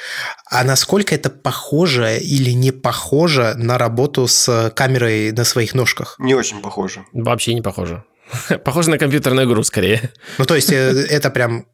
[0.49, 6.15] а насколько это похоже или не похоже на работу с камерой на своих ножках.
[6.19, 7.03] Не очень похоже.
[7.11, 8.05] Вообще не похоже.
[8.63, 10.11] Похоже на компьютерную игру скорее.
[10.37, 11.65] Ну, то есть, э, это прям...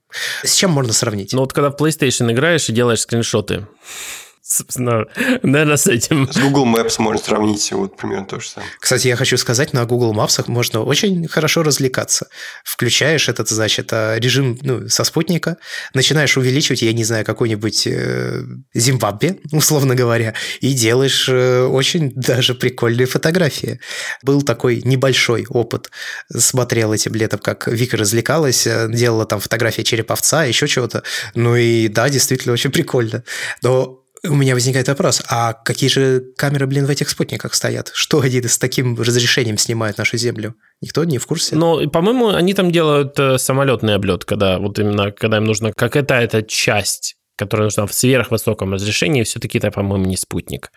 [0.44, 1.34] С чем можно сравнить?
[1.34, 3.68] Ну, вот когда в PlayStation играешь и делаешь скриншоты,
[4.48, 5.06] собственно,
[5.44, 6.32] наверное, с этим.
[6.32, 8.72] С Google Maps можно сравнить вот примерно то же самое.
[8.80, 12.28] Кстати, я хочу сказать, на Google Maps можно очень хорошо развлекаться.
[12.64, 15.58] Включаешь этот, значит, а, режим ну, со спутника,
[15.94, 22.56] начинаешь увеличивать, я не знаю, какой-нибудь э, Зимбабве, условно говоря, и делаешь э, очень даже
[22.56, 23.82] прикольные фотографии.
[24.24, 25.92] Был такой небольшой опыт.
[26.34, 31.04] Смотрел этим летом, как Вика развлекалась, э, делала там фотографии череповца, еще чего-то.
[31.36, 33.24] Ну и да, действительно очень прикольно.
[33.62, 37.92] Но у меня возникает вопрос, а какие же камеры, блин, в этих спутниках стоят?
[37.94, 40.56] Что они с таким разрешением снимают нашу Землю?
[40.82, 41.56] Никто не в курсе?
[41.56, 46.16] Ну, по-моему, они там делают э, самолетный облет, когда вот именно, когда им нужна какая-то
[46.16, 50.72] эта часть, которая нужна в сверхвысоком разрешении, все-таки это, по-моему, не спутник.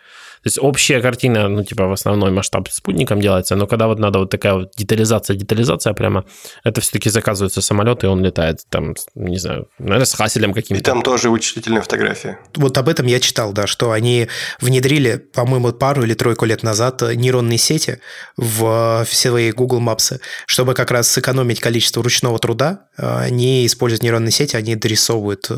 [0.45, 4.31] Есть общая картина, ну, типа, в основной масштаб спутником делается, но когда вот надо вот
[4.31, 6.25] такая вот детализация, детализация прямо,
[6.65, 10.81] это все-таки заказывается самолет, и он летает там, не знаю, наверное, с хаселем каким-то.
[10.81, 12.39] И там тоже вычислительная фотография.
[12.57, 14.29] Вот об этом я читал, да, что они
[14.61, 18.01] внедрили, по-моему, пару или тройку лет назад нейронные сети
[18.37, 24.33] в все свои Google Maps, чтобы как раз сэкономить количество ручного труда, они используют нейронные
[24.33, 25.55] сети, они дорисовывают э,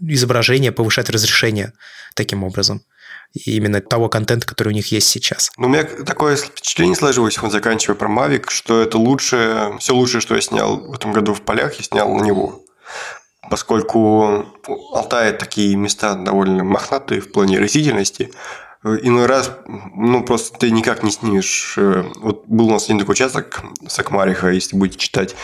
[0.00, 1.72] изображение, повышают разрешение
[2.14, 2.82] таким образом
[3.34, 5.50] именно того контента, который у них есть сейчас.
[5.56, 10.20] Ну, у меня такое впечатление сложилось, вот заканчивая про Mavic, что это лучшее, все лучшее,
[10.20, 12.62] что я снял в этом году в полях, я снял на него.
[13.50, 14.46] Поскольку
[14.94, 18.30] Алтай такие места довольно мохнатые в плане растительности,
[18.84, 19.52] иной раз,
[19.94, 21.74] ну, просто ты никак не снимешь.
[21.76, 25.36] Э, вот был у нас один такой участок Сакмариха, если будете читать,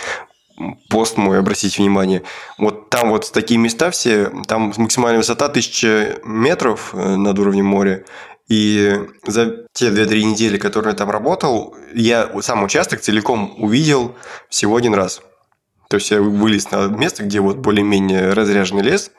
[0.89, 2.23] пост мой, обратите внимание.
[2.59, 8.05] Вот там вот такие места все, там максимальная высота 1000 метров э, над уровнем моря.
[8.49, 14.15] И за те 2-3 недели, которые я там работал, я сам участок целиком увидел
[14.49, 15.21] всего один раз.
[15.89, 19.11] То есть я вылез на место, где вот более-менее разряженный лес,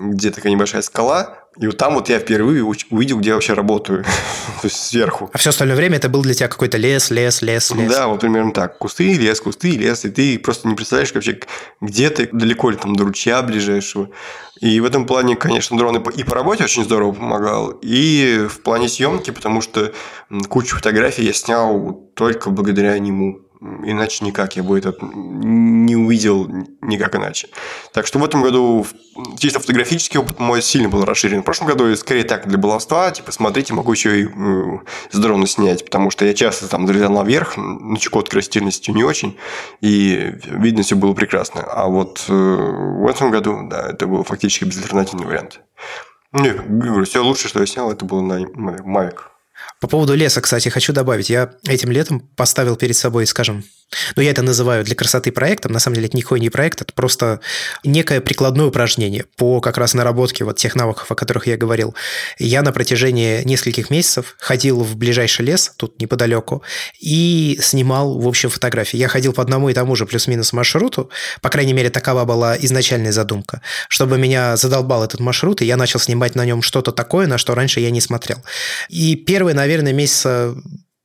[0.00, 4.04] где такая небольшая скала, и вот там вот я впервые увидел, где я вообще работаю.
[4.62, 5.28] То есть сверху.
[5.32, 7.90] А все остальное время это был для тебя какой-то лес, лес, лес, лес.
[7.90, 8.78] Да, вот примерно так.
[8.78, 10.04] Кусты, лес, кусты, лес.
[10.04, 11.40] И ты просто не представляешь вообще,
[11.80, 14.10] где ты, далеко ли там до ручья ближайшего.
[14.60, 18.88] И в этом плане, конечно, дрон и по работе очень здорово помогал, и в плане
[18.88, 19.92] съемки, потому что
[20.48, 23.47] кучу фотографий я снял только благодаря нему.
[23.60, 26.48] Иначе никак я бы это не увидел
[26.80, 27.48] никак иначе.
[27.92, 28.86] Так что в этом году
[29.38, 31.42] чисто фотографический опыт мой сильно был расширен.
[31.42, 34.78] В прошлом году скорее так для баловства, типа, смотрите, могу еще и э,
[35.10, 39.36] с дрона снять, потому что я часто там залезал наверх, на Чукотке растительностью не очень,
[39.80, 41.62] и видно все было прекрасно.
[41.62, 45.60] А вот э, в этом году, да, это был фактически безальтернативный вариант.
[46.32, 49.18] Не, говорю, все лучшее, что я снял, это было на Mavic.
[49.80, 51.30] По поводу леса, кстати, хочу добавить.
[51.30, 53.64] Я этим летом поставил перед собой, скажем,
[54.16, 55.72] ну, я это называю для красоты проектом.
[55.72, 57.40] На самом деле, это никакой не проект, это просто
[57.84, 61.94] некое прикладное упражнение по как раз наработке вот тех навыков, о которых я говорил.
[62.38, 66.62] Я на протяжении нескольких месяцев ходил в ближайший лес, тут неподалеку,
[67.00, 68.96] и снимал, в общем, фотографии.
[68.96, 73.12] Я ходил по одному и тому же плюс-минус маршруту, по крайней мере, такова была изначальная
[73.12, 77.38] задумка, чтобы меня задолбал этот маршрут, и я начал снимать на нем что-то такое, на
[77.38, 78.38] что раньше я не смотрел.
[78.88, 80.54] И первые, наверное, месяца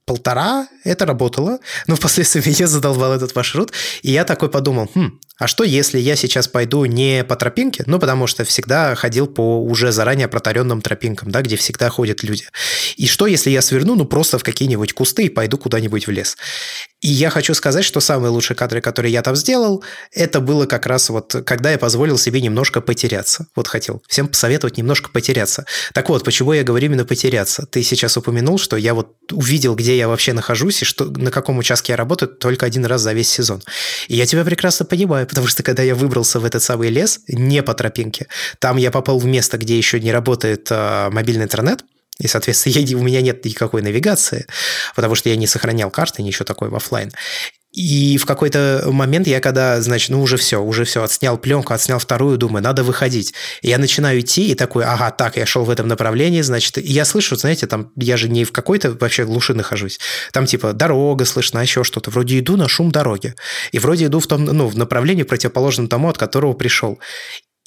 [0.06, 5.48] полтора это работало, но впоследствии меня задолбал этот маршрут, и я такой подумал, хм, а
[5.48, 9.91] что если я сейчас пойду не по тропинке, ну, потому что всегда ходил по уже
[9.91, 12.46] заранее протаренным тропинкам, да, где всегда ходят люди.
[12.98, 16.38] И что если я сверну, ну, просто в какие-нибудь кусты и пойду куда-нибудь в лес.
[17.02, 20.86] И я хочу сказать, что самые лучшие кадры, которые я там сделал, это было как
[20.86, 23.48] раз вот, когда я позволил себе немножко потеряться.
[23.56, 25.65] Вот хотел всем посоветовать немножко потеряться.
[25.93, 27.65] Так вот, почему я говорю именно потеряться?
[27.65, 31.58] Ты сейчас упомянул, что я вот увидел, где я вообще нахожусь и что, на каком
[31.58, 33.62] участке я работаю только один раз за весь сезон.
[34.08, 37.64] И я тебя прекрасно понимаю, потому что когда я выбрался в этот самый лес, не
[37.64, 38.28] по тропинке,
[38.60, 41.84] там я попал в место, где еще не работает э, мобильный интернет,
[42.20, 44.48] и, соответственно, я, у меня нет никакой навигации,
[44.96, 47.12] потому что я не сохранял карты, ничего такое в офлайн.
[47.74, 51.98] И в какой-то момент я когда, значит, ну уже все, уже все, отснял пленку, отснял
[51.98, 53.34] вторую, думаю, надо выходить.
[53.64, 56.82] И я начинаю идти и такой, ага, так, я шел в этом направлении, значит, и
[56.82, 60.00] я слышу, знаете, там, я же не в какой-то вообще глуши нахожусь.
[60.32, 62.12] Там типа дорога слышна, еще что-то.
[62.12, 63.34] Вроде иду на шум дороги.
[63.72, 67.00] И вроде иду в том, ну, в направлении противоположном тому, от которого пришел.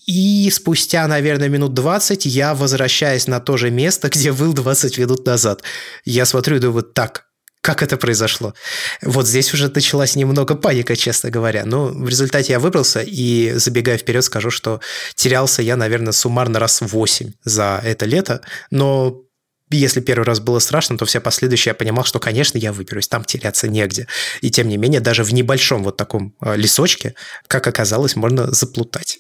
[0.07, 5.27] И спустя, наверное, минут 20 я возвращаюсь на то же место, где был 20 минут
[5.27, 5.63] назад.
[6.05, 7.26] Я смотрю и думаю, так,
[7.67, 8.55] как это произошло.
[9.03, 11.65] Вот здесь уже началась немного паника, честно говоря.
[11.65, 14.81] Но в результате я выбрался, и забегая вперед, скажу, что
[15.17, 18.41] терялся я, наверное, суммарно раз 8 за это лето.
[18.71, 19.21] Но
[19.69, 23.25] если первый раз было страшно, то все последующие я понимал, что, конечно, я выберусь, там
[23.25, 24.07] теряться негде.
[24.43, 27.17] И тем не менее, даже в небольшом вот таком э, лесочке,
[27.49, 29.19] как оказалось, можно заплутать.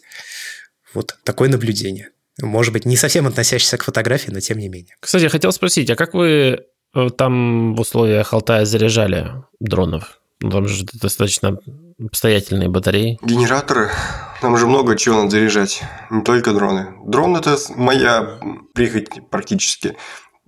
[0.95, 2.11] Вот такое наблюдение.
[2.41, 4.95] Может быть, не совсем относящееся к фотографии, но тем не менее.
[5.01, 6.67] Кстати, я хотел спросить, а как вы
[7.17, 10.21] там в условиях Алтая заряжали дронов?
[10.41, 11.59] Там же достаточно
[11.99, 13.19] обстоятельные батареи.
[13.23, 13.91] Генераторы.
[14.41, 15.83] Там же много чего надо заряжать.
[16.11, 16.95] Не только дроны.
[17.07, 18.39] Дрон– это моя
[18.75, 19.97] прихоть практически.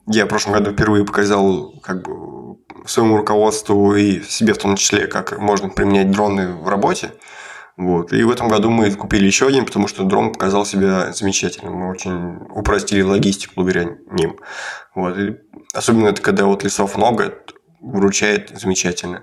[0.06, 2.56] Я в прошлом году впервые показал как бы
[2.86, 7.12] своему руководству и себе в том числе, как можно применять дроны в работе.
[7.78, 8.12] Вот.
[8.12, 11.74] И в этом году мы купили еще один, потому что дрон показал себя замечательным.
[11.74, 14.36] Мы очень упростили логистику благодаря ним.
[14.96, 15.16] Вот.
[15.16, 15.36] И
[15.72, 17.38] особенно это когда вот лесов много,
[17.80, 19.22] вручает замечательно.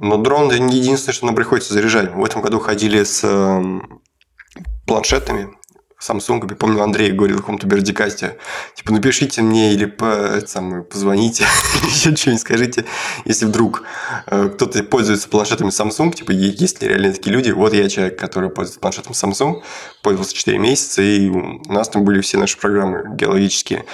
[0.00, 2.14] Но дрон это не единственное, что нам приходится заряжать.
[2.14, 4.00] В этом году ходили с эм,
[4.86, 5.50] планшетами
[6.02, 6.46] Samsung.
[6.48, 8.36] Я помню, Андрей говорил в каком-то бердикасте,
[8.74, 11.44] типа, напишите мне или по, самое, позвоните,
[11.86, 12.84] еще что-нибудь скажите,
[13.24, 13.84] если вдруг
[14.26, 17.50] э, кто-то пользуется планшетами Samsung, типа, есть ли реально такие люди.
[17.50, 19.62] Вот я человек, который пользуется планшетом Samsung,
[20.02, 23.84] пользовался 4 месяца, и у нас там были все наши программы геологические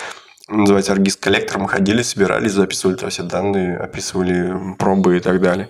[0.49, 1.59] называется Аргиз коллектор.
[1.59, 5.69] Мы ходили, собирали, записывали все данные, описывали пробы и так далее.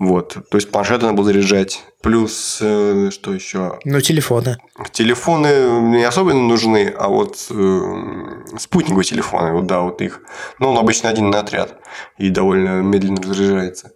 [0.00, 0.38] Вот.
[0.50, 1.84] То есть планшет надо было заряжать.
[2.00, 3.78] Плюс, э, что еще?
[3.84, 4.56] Ну, телефоны.
[4.92, 5.48] Телефоны
[5.94, 10.22] не особенно нужны, а вот э, спутниковые телефоны, вот да, вот их.
[10.58, 11.78] Ну, он обычно один на отряд
[12.16, 13.92] и довольно медленно разряжается.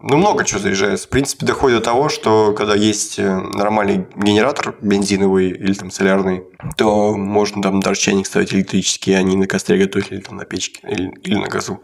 [0.00, 1.06] Ну, много чего заряжается.
[1.06, 6.44] В принципе, доходит до того, что когда есть э, нормальный генератор бензиновый или там солярный,
[6.76, 10.44] то можно там даже чайник ставить электрический, а не на костре готовить или там на
[10.44, 11.82] печке или, или на газу.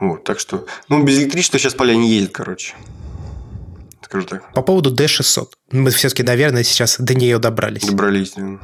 [0.00, 2.74] Вот, так что, ну, без электричества сейчас поля не ездят, короче.
[4.02, 4.52] Скажу так.
[4.52, 5.46] По поводу D600.
[5.70, 7.84] Мы все-таки, наверное, сейчас до нее добрались.
[7.84, 8.58] Добрались, да.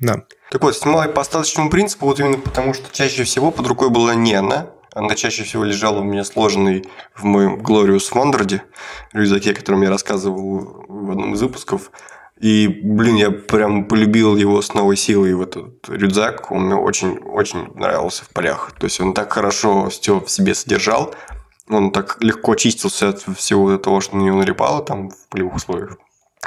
[0.00, 0.22] Да.
[0.52, 3.90] Так вот, снимал я по остаточному принципу, вот именно потому, что чаще всего под рукой
[3.90, 6.84] была не она, она чаще всего лежала у меня сложенной
[7.14, 8.60] в моем Glorious Wandered,
[9.12, 11.92] рюкзаке, о котором я рассказывал в одном из выпусков.
[12.40, 16.50] И, блин, я прям полюбил его с новой силой, в этот рюкзак.
[16.50, 18.72] Он мне очень-очень нравился в полях.
[18.78, 21.14] То есть, он так хорошо все в себе содержал.
[21.68, 25.96] Он так легко чистился от всего того, что на него налипало там в полевых условиях.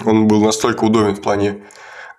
[0.06, 1.64] Он был настолько удобен в плане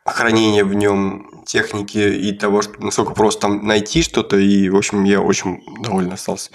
[0.04, 4.36] хранения в нем техники и того, что насколько просто там найти что-то.
[4.36, 6.50] И, в общем, я очень доволен остался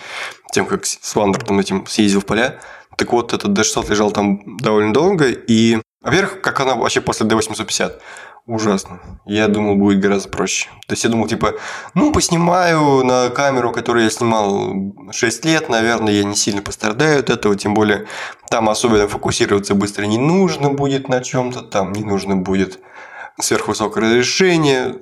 [0.52, 2.60] тем, как с Вандером этим съездил в поля.
[2.98, 5.28] Так вот, этот D600 лежал там довольно долго.
[5.30, 8.00] И, во-первых, как она вообще после D850?
[8.48, 9.02] Ужасно.
[9.26, 10.70] Я думал, будет гораздо проще.
[10.88, 11.56] То есть я думал, типа,
[11.94, 14.74] ну, поснимаю на камеру, которую я снимал
[15.12, 18.08] 6 лет, наверное, я не сильно пострадаю от этого, тем более
[18.50, 22.80] там особенно фокусироваться быстро не нужно будет на чем-то, там не нужно будет
[23.40, 24.96] сверхвысокое разрешение,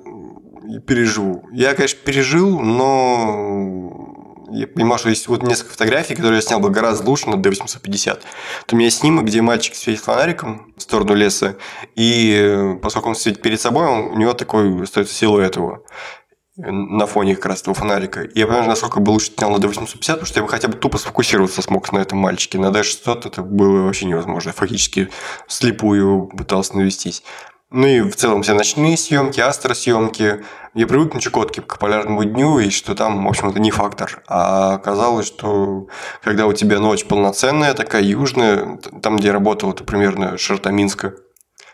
[0.68, 1.48] и переживу.
[1.52, 4.16] Я, конечно, пережил, но
[4.50, 8.20] я понимаю, что есть вот несколько фотографий, которые я снял бы гораздо лучше на D850.
[8.66, 11.56] То у меня снимок, где мальчик светит фонариком в сторону леса,
[11.94, 15.84] и поскольку он светит перед собой, он, у него такой остается силуэт его
[16.56, 18.22] на фоне как раз этого фонарика.
[18.22, 20.74] И я понимаю, насколько бы лучше снял на D850, потому что я бы хотя бы
[20.74, 22.58] тупо сфокусироваться смог на этом мальчике.
[22.58, 24.48] На D600 это было вообще невозможно.
[24.48, 25.10] Я фактически
[25.48, 27.22] слепую пытался навестись.
[27.70, 30.44] Ну и в целом все ночные съемки, астросъемки.
[30.74, 34.22] Я привык на Чукотке к полярному дню, и что там, в общем, это не фактор.
[34.28, 35.88] А оказалось, что
[36.22, 41.14] когда у тебя ночь полноценная, такая южная, там, где я работал, это примерно Шартаминска,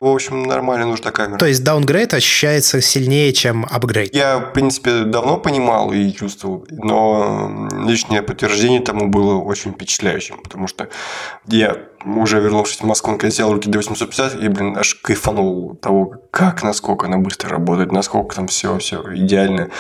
[0.03, 1.39] в общем, нормально нужна камера.
[1.39, 4.13] То есть даунгрейд ощущается сильнее, чем апгрейд?
[4.13, 10.67] Я, в принципе, давно понимал и чувствовал, но лишнее подтверждение тому было очень впечатляющим, потому
[10.67, 10.89] что
[11.47, 16.15] я уже вернувшись в Москву, когда взял руки до 850, и, блин, аж кайфанул того,
[16.31, 19.71] как, насколько она быстро работает, насколько там все, все идеально,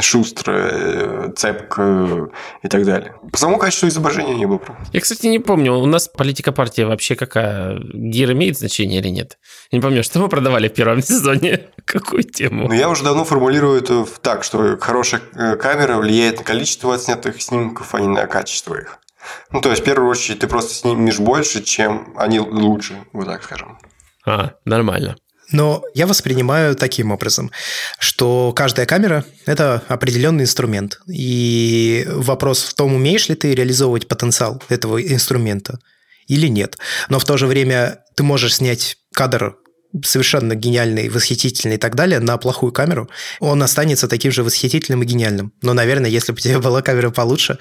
[0.00, 2.30] шустро, цепко
[2.62, 3.14] и так далее.
[3.32, 4.60] По самому качеству изображения не было.
[4.92, 7.78] Я, кстати, не помню, у нас политика партии вообще какая?
[7.92, 9.38] Гир имеет значение или нет?
[9.70, 12.68] Я не помню, что мы продавали в первом сезоне, какую тему?
[12.68, 17.40] Ну, я уже давно формулирую это так, что хорошая э, камера влияет на количество отснятых
[17.40, 18.98] снимков, а не на качество их.
[19.50, 23.42] Ну, то есть, в первую очередь, ты просто снимешь больше, чем они лучше, вот так
[23.42, 23.78] скажем.
[24.26, 25.16] А, нормально.
[25.50, 27.50] Но я воспринимаю таким образом,
[27.98, 31.00] что каждая камера– это определенный инструмент.
[31.08, 35.78] И вопрос в том, умеешь ли ты реализовывать потенциал этого инструмента
[36.26, 36.76] или нет.
[37.08, 39.56] Но в то же время ты можешь снять кадр
[40.04, 43.08] совершенно гениальный, восхитительный и так далее на плохую камеру,
[43.40, 45.52] он останется таким же восхитительным и гениальным.
[45.62, 47.58] Но, наверное, если бы у тебя была камера получше,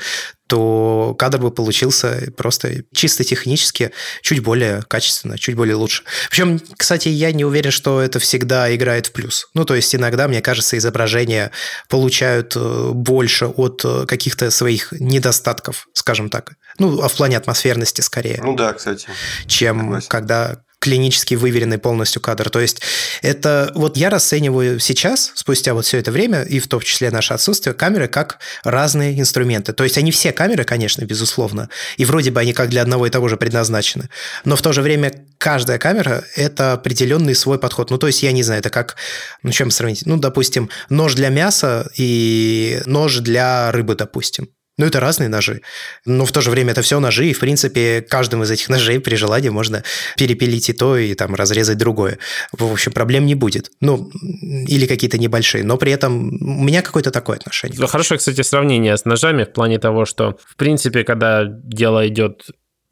[0.48, 6.04] то кадр бы получился просто чисто технически чуть более качественно, чуть более лучше.
[6.30, 9.48] Причем, кстати, я не уверен, что это всегда играет в плюс.
[9.54, 11.52] Ну, то есть иногда, мне кажется, изображения
[11.90, 16.54] получают э, больше от э, каких-то своих недостатков, скажем так.
[16.80, 18.40] Ну, а в плане атмосферности скорее.
[18.42, 19.08] Ну да, кстати.
[19.48, 20.08] Чем Согласен.
[20.10, 22.50] когда клинически выверенный полностью кадр.
[22.50, 22.82] То есть
[23.22, 27.34] это вот я расцениваю сейчас, спустя вот все это время, и в том числе наше
[27.34, 29.74] отсутствие, камеры как разные инструменты.
[29.74, 33.10] То есть они все камеры, конечно, безусловно, и вроде бы они как для одного и
[33.10, 34.10] того же предназначены,
[34.46, 37.90] но в то же время каждая камера– это определенный свой подход.
[37.92, 38.96] Ну, то есть я не знаю, это как,
[39.44, 40.04] ну, чем сравнить?
[40.06, 44.50] Ну, допустим, нож для мяса и нож для рыбы, допустим.
[44.78, 45.62] Ну, это разные ножи.
[46.06, 49.00] Но в то же время это все ножи, и, в принципе, каждым из этих ножей
[49.00, 49.84] при желании можно
[50.18, 52.20] перепилить и то, и там разрезать другое.
[52.52, 53.72] В общем, проблем не будет.
[53.82, 54.12] Ну,
[54.42, 55.64] или какие-то небольшие.
[55.64, 57.88] Но при этом у меня какое-то такое отношение.
[57.88, 62.48] Хорошее, кстати, сравнение с ножами в плане того, что, в принципе, когда дело идет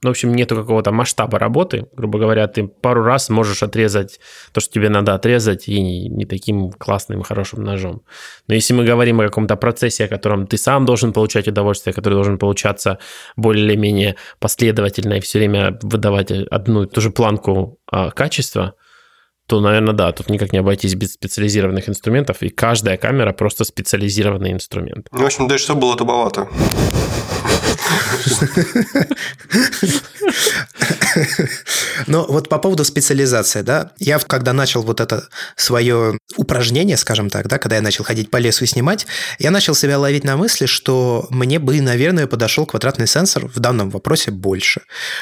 [0.09, 1.87] в общем, нету какого-то масштаба работы.
[1.93, 4.19] Грубо говоря, ты пару раз можешь отрезать
[4.51, 8.01] то, что тебе надо отрезать, и не, не таким классным, хорошим ножом.
[8.47, 12.15] Но если мы говорим о каком-то процессе, о котором ты сам должен получать удовольствие, который
[12.15, 12.99] должен получаться
[13.35, 18.75] более-менее последовательно и все время выдавать одну и ту же планку а, качества,
[19.47, 24.51] то, наверное, да, тут никак не обойтись без специализированных инструментов, и каждая камера просто специализированный
[24.51, 25.07] инструмент.
[25.11, 26.47] Ну, в общем, дальше что было туповато.
[32.07, 37.47] Но вот по поводу специализации, да, я когда начал вот это свое упражнение, скажем так,
[37.47, 39.07] да, когда я начал ходить по лесу и снимать,
[39.39, 43.89] я начал себя ловить на мысли, что мне бы, наверное, подошел квадратный сенсор в данном
[43.89, 44.81] вопросе больше.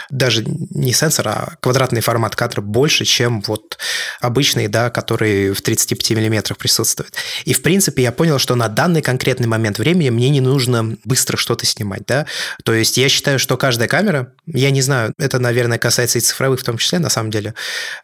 [0.10, 3.78] Даже не сенсор, а квадратный формат кадра больше, чем вот
[4.20, 7.14] обычный, да, который в 35 миллиметрах присутствует.
[7.46, 11.38] И, в принципе, я понял, что на данный конкретный момент времени мне не нужно быстро
[11.38, 12.26] что-то снимать, да.
[12.64, 16.60] То есть я считаю, что каждая камера, я не знаю, это, наверное, касается и цифровых
[16.60, 17.54] в том числе, на самом деле,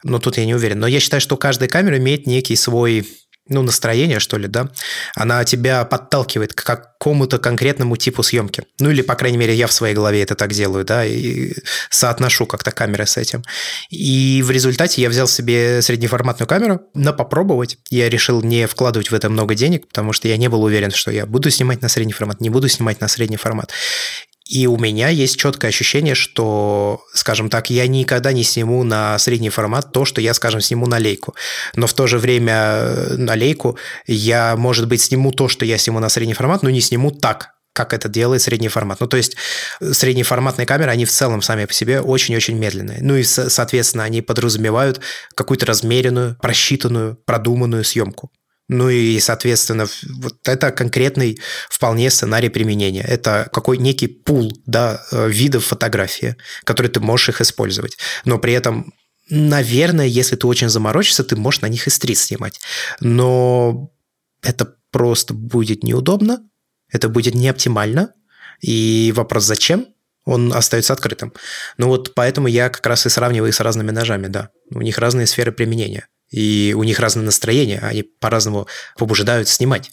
[0.04, 3.06] но тут я не уверен, но я считаю, что каждая камера имеет некий свой
[3.50, 4.70] ну, настроение, что ли, да,
[5.16, 8.64] она тебя подталкивает к какому-то конкретному типу съемки.
[8.80, 11.54] Ну, или, по крайней мере, я в своей голове это так делаю, да, и
[11.90, 13.44] соотношу как-то камеры с этим.
[13.90, 17.80] И в результате я взял себе среднеформатную камеру на попробовать.
[17.90, 21.12] Я решил не вкладывать в это много денег, потому что я не был уверен, что
[21.12, 23.72] я буду снимать на средний формат, не буду снимать на средний формат.
[24.50, 29.52] И у меня есть четкое ощущение, что, скажем так, я никогда не сниму на средний
[29.52, 31.36] формат то, что я, скажем, сниму на лейку.
[31.76, 33.78] Но в то же время э, на лейку
[34.08, 37.52] я, может быть, сниму то, что я сниму на средний формат, но не сниму так,
[37.74, 39.00] как это делает средний формат.
[39.02, 39.36] Ну, то есть
[39.82, 43.00] э, среднеформатные камеры, они в целом сами по себе очень-очень медленные.
[43.02, 45.00] Ну и, соответственно, они подразумевают
[45.36, 48.32] какую-то размеренную, просчитанную, продуманную съемку.
[48.70, 51.40] Ну и, соответственно, вот это конкретный
[51.70, 53.02] вполне сценарий применения.
[53.02, 57.98] Это какой некий пул да, э, видов фотографии, которые ты можешь их использовать.
[58.26, 58.94] Но при этом,
[59.28, 62.62] наверное, если ты очень заморочишься, ты можешь на них и стрит снимать.
[63.00, 63.92] Но
[64.44, 66.48] это просто будет неудобно,
[66.92, 68.14] это будет не оптимально.
[68.62, 69.88] И вопрос «зачем?»
[70.26, 71.34] он остается открытым.
[71.78, 74.50] Ну вот поэтому я как раз и сравниваю их с разными ножами, да.
[74.70, 78.68] У них разные сферы применения и у них разное настроение, они по-разному
[78.98, 79.92] побуждают снимать.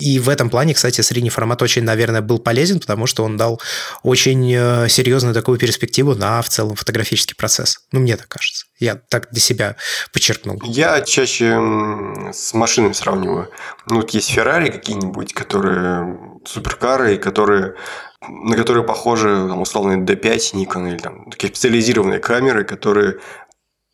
[0.00, 3.60] И в этом плане, кстати, средний формат очень, наверное, был полезен, потому что он дал
[4.04, 7.80] очень э, серьезную такую перспективу на в целом фотографический процесс.
[7.90, 8.66] Ну, мне так кажется.
[8.78, 9.74] Я так для себя
[10.12, 10.62] подчеркнул.
[10.64, 11.58] Я чаще
[12.32, 13.50] с машинами сравниваю.
[13.86, 16.16] Ну, вот есть Феррари какие-нибудь, которые
[16.46, 17.74] суперкары, которые
[18.20, 23.18] на которые похожи, там, условно, D5 Nikon или там такие специализированные камеры, которые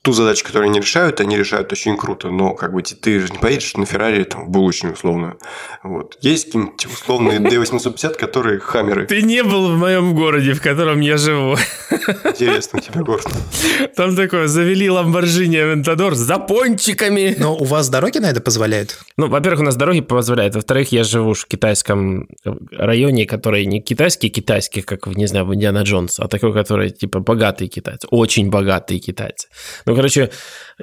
[0.05, 3.38] ту задачу, которую они решают, они решают очень круто, но как бы ты же не
[3.38, 5.36] поедешь на Феррари там, в булочную условно.
[5.82, 6.18] Вот.
[6.20, 9.07] Есть какие-нибудь условные D850, которые хаммеры.
[9.07, 11.57] Ты не был в моем городе, в котором я живу.
[12.24, 13.26] Интересно у тебя город.
[13.96, 17.34] Там такое, завели Ламборджини Авентадор за пончиками.
[17.38, 18.98] Но у вас дороги на это позволяют?
[19.16, 20.55] Ну, во-первых, у нас дороги позволяют.
[20.55, 22.28] Во-вторых, я живу в китайском
[22.72, 27.20] районе, который не китайский китайский, как, не знаю, в Индиана Джонс, а такой, который типа
[27.20, 29.48] богатые китайцы, очень богатые китайцы.
[29.86, 30.30] Ну, ну, короче,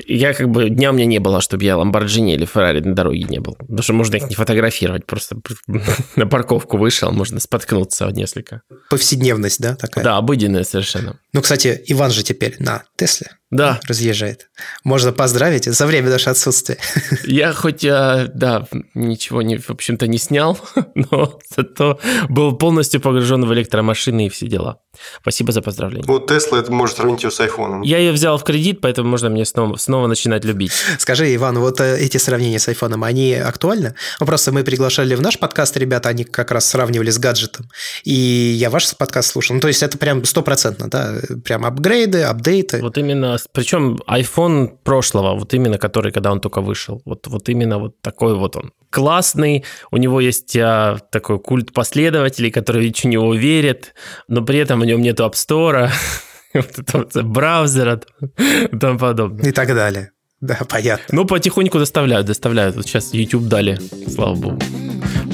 [0.05, 0.69] я как бы...
[0.69, 3.55] Дня у меня не было, чтобы я Ламборджини или Феррари на дороге не был.
[3.55, 5.05] Потому что можно их не фотографировать.
[5.05, 5.37] Просто
[6.15, 8.61] на парковку вышел, можно споткнуться несколько.
[8.89, 10.03] Повседневность, да, такая?
[10.03, 11.19] Да, обыденная совершенно.
[11.33, 13.31] Ну, кстати, Иван же теперь на Тесле.
[13.51, 13.81] Да.
[13.85, 14.49] Разъезжает.
[14.85, 16.77] Можно поздравить за время нашего отсутствия.
[17.25, 20.57] Я хоть, а, да, ничего, не, в общем-то, не снял,
[20.95, 24.79] но зато был полностью погружен в электромашины и все дела.
[25.21, 26.07] Спасибо за поздравление.
[26.07, 27.81] Вот Тесла, это может сравнить ее с айфоном.
[27.81, 30.71] Я ее взял в кредит, поэтому можно мне снова, снова начинать любить.
[30.97, 33.95] Скажи, Иван, вот э, эти сравнения с айфоном, они актуальны?
[34.19, 37.69] Ну, просто мы приглашали в наш подкаст ребята, они как раз сравнивали с гаджетом.
[38.03, 39.55] И я ваш подкаст слушал.
[39.55, 41.15] Ну, то есть это прям стопроцентно, да?
[41.43, 42.81] Прям апгрейды, апдейты.
[42.81, 47.79] Вот именно причем iPhone прошлого, вот именно который, когда он только вышел, вот, вот именно
[47.79, 48.71] вот такой вот он.
[48.89, 53.93] Классный, у него есть а, такой культ последователей, которые очень в него верят,
[54.27, 55.89] но при этом у него нет App Store,
[57.23, 58.01] браузера
[58.37, 59.49] и тому подобное.
[59.49, 60.11] И так далее.
[60.41, 61.05] Да, понятно.
[61.11, 62.75] Ну, потихоньку доставляют, доставляют.
[62.75, 63.79] Вот сейчас YouTube дали,
[64.09, 64.59] слава богу.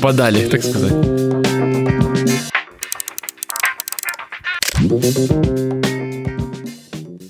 [0.01, 0.93] Подали, так сказать.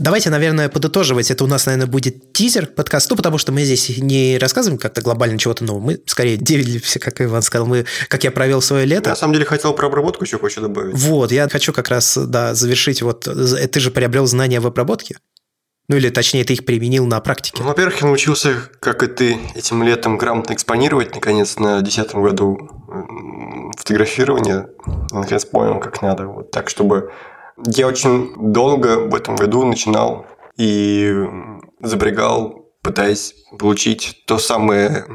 [0.08, 1.32] Давайте, наверное, подытоживать.
[1.32, 5.38] Это у нас, наверное, будет тизер подкасту, потому что мы здесь не рассказываем как-то глобально
[5.38, 5.84] чего-то нового.
[5.84, 9.10] Мы скорее делимся, как Иван сказал, мы, как я провел свое лето.
[9.10, 10.96] На самом деле хотел про обработку еще кое-что добавить.
[10.96, 13.02] Вот, я хочу как раз, да, завершить.
[13.02, 15.18] Вот ты же приобрел знания в обработке?
[15.90, 17.58] Ну или точнее, ты их применил на практике?
[17.62, 22.58] Ну, во-первых, я научился, как и ты, этим летом грамотно экспонировать, наконец, на десятом году
[23.78, 24.70] фотографирования.
[24.86, 26.28] Я, наконец, понял, как надо.
[26.28, 27.12] Вот так, чтобы
[27.66, 30.26] Я очень долго в этом году начинал
[30.58, 31.14] и
[31.82, 35.06] забрегал, пытаясь получить то самое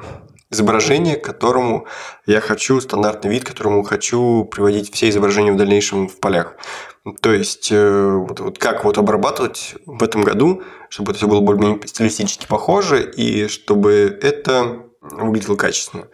[0.51, 1.86] изображение, которому
[2.26, 6.57] я хочу, стандартный вид, которому хочу приводить все изображения в дальнейшем в полях.
[7.20, 11.40] То есть, э, вот, вот как вот обрабатывать в этом году, чтобы это все было
[11.40, 16.09] более-менее стилистически похоже, и чтобы это выглядело качественно.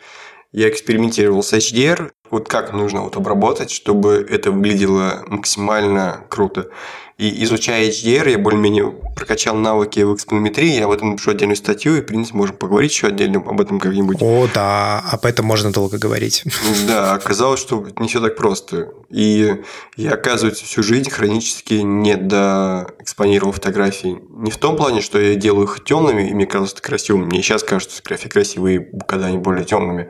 [0.52, 6.70] Я экспериментировал с HDR, вот как нужно вот обработать, чтобы это выглядело максимально круто.
[7.18, 11.96] И изучая HDR, я более-менее прокачал навыки в экспонометрии, я об этом напишу отдельную статью,
[11.96, 14.18] и, в принципе, можем поговорить еще отдельно об этом как-нибудь.
[14.20, 16.44] О, да, об этом можно долго говорить.
[16.86, 18.92] Да, оказалось, что не все так просто.
[19.10, 19.56] И
[19.96, 24.20] я, оказывается, всю жизнь хронически не доэкспонировал фотографии.
[24.30, 27.24] Не в том плане, что я делаю их темными, и мне кажется это красивым.
[27.24, 30.08] Мне сейчас кажется фотографии красивые, когда они более темными.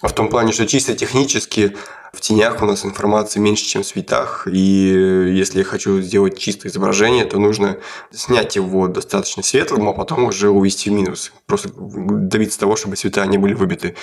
[0.00, 1.76] А в том плане, что чисто технически
[2.12, 6.72] в тенях у нас информации меньше, чем в цветах, и если я хочу сделать чистое
[6.72, 7.76] изображение, то нужно
[8.10, 11.32] снять его достаточно светлым, а потом уже увести в минус.
[11.46, 13.94] Просто добиться того, чтобы цвета не были выбиты.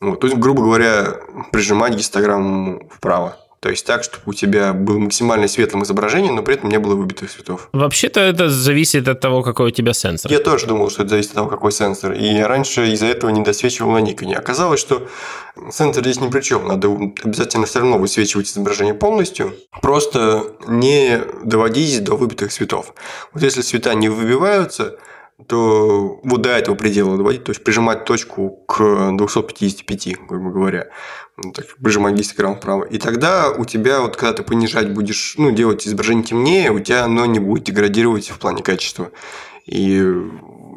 [0.00, 0.20] Вот.
[0.20, 1.16] То есть, грубо говоря,
[1.52, 3.36] прижимать гистограмму вправо.
[3.64, 6.96] То есть так, чтобы у тебя было максимально светлым изображение, но при этом не было
[6.96, 7.70] выбитых цветов.
[7.72, 10.30] Вообще-то это зависит от того, какой у тебя сенсор.
[10.30, 12.12] Я тоже думал, что это зависит от того, какой сенсор.
[12.12, 14.36] И раньше из-за этого не досвечивал на Никоне.
[14.36, 15.08] Оказалось, что
[15.72, 16.68] сенсор здесь ни при чем.
[16.68, 16.88] Надо
[17.24, 19.54] обязательно все равно высвечивать изображение полностью.
[19.80, 22.92] Просто не доводить до выбитых цветов.
[23.32, 24.98] Вот если цвета не выбиваются,
[25.48, 30.88] то вот до этого предела доводить, то есть прижимать точку к 255, грубо говоря,
[31.36, 32.84] ну, так, прижимать 10 грамм вправо.
[32.84, 37.04] И тогда у тебя, вот когда ты понижать будешь, ну, делать изображение темнее, у тебя
[37.04, 39.10] оно не будет деградировать в плане качества.
[39.66, 39.96] И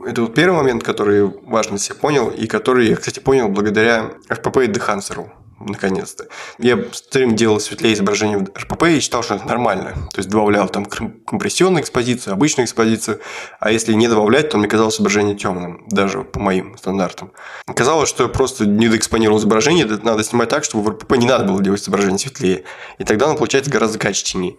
[0.05, 4.65] это вот первый момент, который важно себе понял, и который я, кстати, понял благодаря FPP
[4.65, 5.29] и Dehancer
[5.59, 6.27] наконец-то.
[6.59, 6.77] Я
[7.11, 9.93] время делал светлее изображение в РПП и считал, что это нормально.
[10.13, 13.19] То есть добавлял там компрессионную экспозицию, обычную экспозицию,
[13.59, 17.31] а если не добавлять, то мне казалось изображение темным, даже по моим стандартам.
[17.75, 21.45] Казалось, что я просто не доэкспонировал изображение, надо снимать так, чтобы в РПП не надо
[21.45, 22.63] было делать изображение светлее.
[22.97, 24.57] И тогда оно получается гораздо качественнее.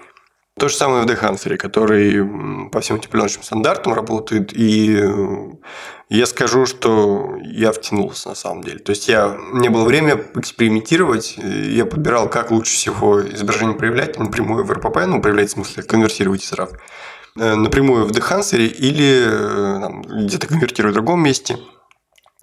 [0.58, 4.52] То же самое в Дехансере, который по всем утепленным стандартам работает.
[4.52, 5.00] И
[6.08, 8.78] я скажу, что я втянулся на самом деле.
[8.78, 11.36] То есть я не было время экспериментировать.
[11.36, 16.42] Я подбирал, как лучше всего изображение проявлять напрямую в РПП, ну, проявлять в смысле конвертировать
[16.42, 16.76] из RAW,
[17.38, 21.58] э, напрямую в Дехансере или э, где-то конвертировать в другом месте.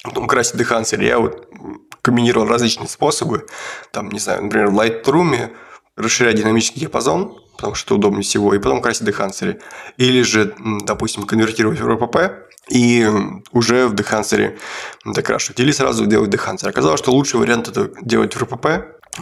[0.04, 1.08] Потом красить Дехансере.
[1.08, 1.50] Я вот
[2.04, 3.48] комбинировал различные способы.
[3.92, 5.56] Там, не знаю, например, в Lightroom
[5.96, 9.60] расширять динамический диапазон, потому что удобнее всего, и потом красить дехансере.
[9.98, 12.18] Или же, допустим, конвертировать в РПП
[12.70, 13.08] и
[13.52, 14.58] уже в дехансере
[15.06, 15.60] докрашивать.
[15.60, 16.70] Или сразу делать дехансер.
[16.70, 18.68] Оказалось, что лучший вариант это делать в РПП,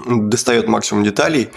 [0.06, 1.52] достает максимум деталей,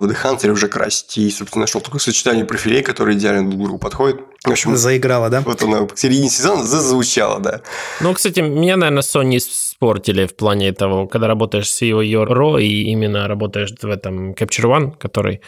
[0.00, 1.18] в Дехантере уже красить.
[1.18, 4.20] И, собственно, нашел такое сочетание профилей, которые идеально друг другу подходят.
[4.44, 5.40] В общем, заиграла, да?
[5.40, 7.60] Вот она в середине сезона зазвучала, да.
[8.00, 12.84] Ну, кстати, меня, наверное, Sony спортили в плане того, когда работаешь с его RAW и
[12.90, 15.40] именно работаешь в этом Capture One, который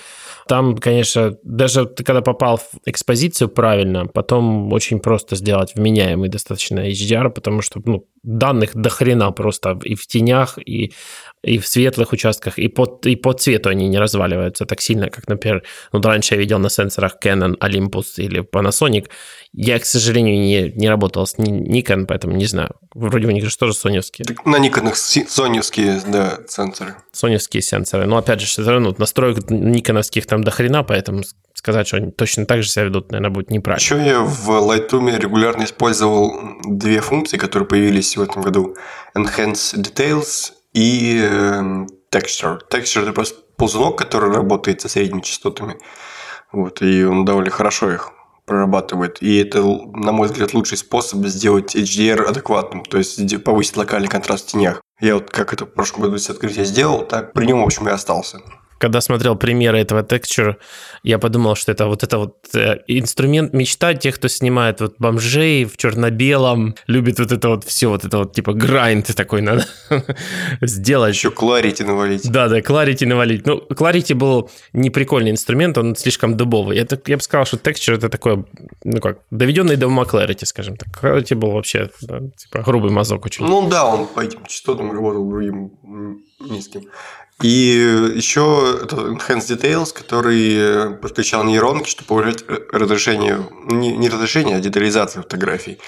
[0.49, 6.81] там, конечно, даже ты когда попал в экспозицию правильно, потом очень просто сделать вменяемый достаточно
[6.81, 10.93] HDR, потому что ну, данных до хрена просто и в тенях, и,
[11.43, 15.27] и в светлых участках, и по, и по цвету они не разваливаются так сильно, как,
[15.29, 15.63] например,
[15.93, 19.09] ну, раньше я видел на сенсорах Canon, Olympus или Panasonic.
[19.53, 22.77] Я, к сожалению, не, не работал с Nikon, поэтому не знаю.
[22.95, 24.27] Вроде у них же тоже соневские.
[24.45, 26.97] На Никонах соневские, да, сенсоры.
[27.13, 28.07] Соневские сенсоры.
[28.07, 31.23] Но, опять же, все равно настроек никоновских там до хрена, поэтому
[31.55, 33.83] сказать, что они точно так же себя ведут, наверное, будет неправильно.
[33.83, 38.77] Еще я в Lightroom регулярно использовал две функции, которые появились в этом году.
[39.17, 41.19] Enhance Details и
[42.11, 42.61] Texture.
[42.71, 45.79] Texture– это просто ползунок, который работает со средними частотами.
[46.53, 48.11] Вот, и он довольно хорошо их
[48.45, 49.23] прорабатывает.
[49.23, 54.49] И это, на мой взгляд, лучший способ сделать HDR адекватным, то есть повысить локальный контраст
[54.49, 54.83] в тенях.
[55.01, 57.89] Я вот как это в прошлом году с открытия сделал, так при нем, в общем,
[57.89, 58.41] и остался
[58.81, 60.57] когда смотрел примеры этого texture,
[61.03, 65.67] я подумал, что это вот это вот э, инструмент мечта тех, кто снимает вот бомжей
[65.67, 69.67] в черно-белом, любит вот это вот все, вот это вот типа грайнд такой надо
[70.63, 71.15] сделать.
[71.15, 72.31] Еще Clarity навалить.
[72.31, 73.47] Да, да, Clarity навалить.
[73.47, 76.79] Ну, Clarity был не прикольный инструмент, он слишком дубовый.
[76.79, 78.45] Это, я бы сказал, что texture это такое,
[78.83, 80.89] ну как, доведенный до ума Clarity, скажем так.
[81.03, 83.45] Clarity был вообще да, типа грубый мазок очень.
[83.45, 85.73] Ну да, он по этим частотам работал другим
[86.41, 86.83] низким.
[87.43, 94.61] И еще это Enhanced Details, который подключал нейронки, чтобы повышать разрешение, не, не разрешение, а
[94.61, 95.79] детализацию фотографий.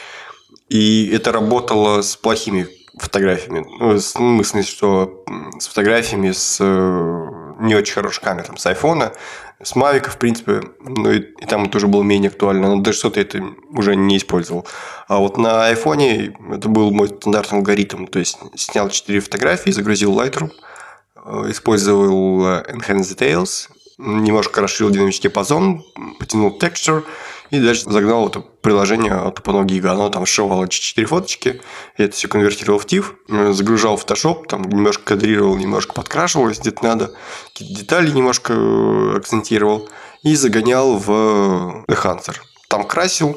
[0.68, 3.66] И это работало с плохими фотографиями.
[3.78, 5.24] Ну, в смысле, что
[5.59, 6.59] с фотографиями с
[7.61, 9.12] не очень хорошая камера там, с айфона,
[9.62, 12.74] с Mavic, в принципе, ну и, и там это уже было менее актуально.
[12.74, 14.66] На D600 я это уже не использовал.
[15.07, 18.07] А вот на айфоне это был мой стандартный алгоритм.
[18.07, 20.72] То есть снял 4 фотографии, загрузил Lightroom, э,
[21.51, 23.68] использовал э, Enhanced Details,
[23.99, 25.85] немножко расширил динамический диапазон,
[26.18, 27.05] потянул texture
[27.51, 29.64] и дальше загнал это приложение от OpenGiga.
[29.64, 29.93] Гига.
[29.93, 31.61] Оно там сшивало 4 фоточки,
[31.99, 36.62] я это все конвертировал в TIFF, загружал в Photoshop, там немножко кадрировал, немножко подкрашивал, если
[36.62, 37.14] где-то надо,
[37.53, 39.89] какие-то детали немножко э, акцентировал
[40.23, 42.37] и загонял в Enhancer.
[42.68, 43.37] Там красил,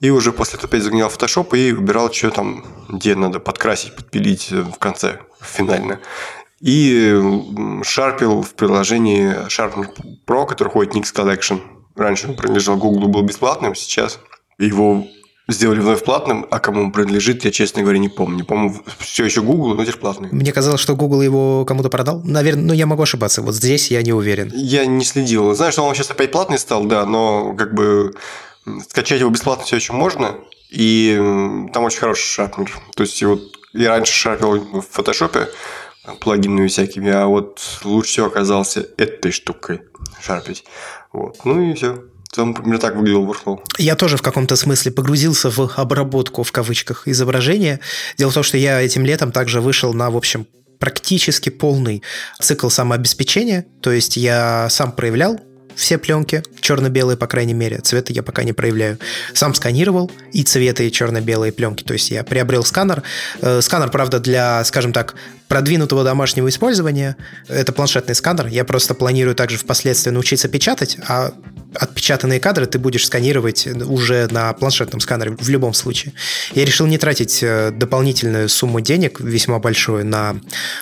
[0.00, 3.96] и уже после этого опять загонял в Photoshop и выбирал, что там, где надо подкрасить,
[3.96, 6.00] подпилить в конце, финально.
[6.60, 7.20] И
[7.82, 9.88] шарпил в приложении Sharpener
[10.26, 11.60] Pro, который ходит Nix Collection.
[11.96, 14.18] Раньше он принадлежал Google, был бесплатным, сейчас
[14.58, 15.06] его
[15.48, 18.44] сделали вновь платным, а кому он принадлежит, я, честно говоря, не помню.
[18.44, 20.28] Помню, все еще Google, но теперь платный.
[20.32, 22.22] Мне казалось, что Google его кому-то продал.
[22.24, 23.42] Наверное, но ну, я могу ошибаться.
[23.42, 24.50] Вот здесь я не уверен.
[24.54, 25.54] Я не следил.
[25.54, 28.14] Знаешь, что он сейчас опять платный стал, да, но как бы
[28.88, 30.36] скачать его бесплатно все еще можно.
[30.70, 31.14] И
[31.72, 32.72] там очень хороший шарпнер.
[32.96, 33.40] То есть, вот
[33.74, 35.48] я раньше шарпил в фотошопе
[36.20, 39.82] плагинами всякими, а вот лучше всего оказался этой штукой
[40.20, 40.64] шарпить.
[41.12, 41.44] Вот.
[41.44, 42.04] Ну и все.
[42.34, 43.60] Там примерно так выглядел Workflow.
[43.78, 47.80] Я тоже в каком-то смысле погрузился в обработку, в кавычках, изображения.
[48.18, 50.46] Дело в том, что я этим летом также вышел на, в общем,
[50.80, 52.02] практически полный
[52.40, 53.66] цикл самообеспечения.
[53.80, 55.38] То есть я сам проявлял
[55.74, 58.98] все пленки, черно-белые, по крайней мере, цвета я пока не проявляю.
[59.32, 63.02] Сам сканировал и цветы, и черно-белые пленки, то есть я приобрел сканер.
[63.40, 65.14] Э, сканер, правда, для, скажем так,
[65.48, 67.16] продвинутого домашнего использования.
[67.48, 68.46] Это планшетный сканер.
[68.46, 71.32] Я просто планирую также впоследствии научиться печатать, а
[71.74, 76.14] отпечатанные кадры ты будешь сканировать уже на планшетном сканере в любом случае.
[76.54, 80.36] Я решил не тратить э, дополнительную сумму денег, весьма большую, на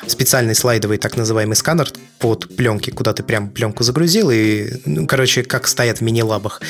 [0.07, 1.89] специальный слайдовый так называемый сканер
[2.19, 6.61] под пленки, куда ты прям пленку загрузил и, ну, короче, как стоят в мини-лабах.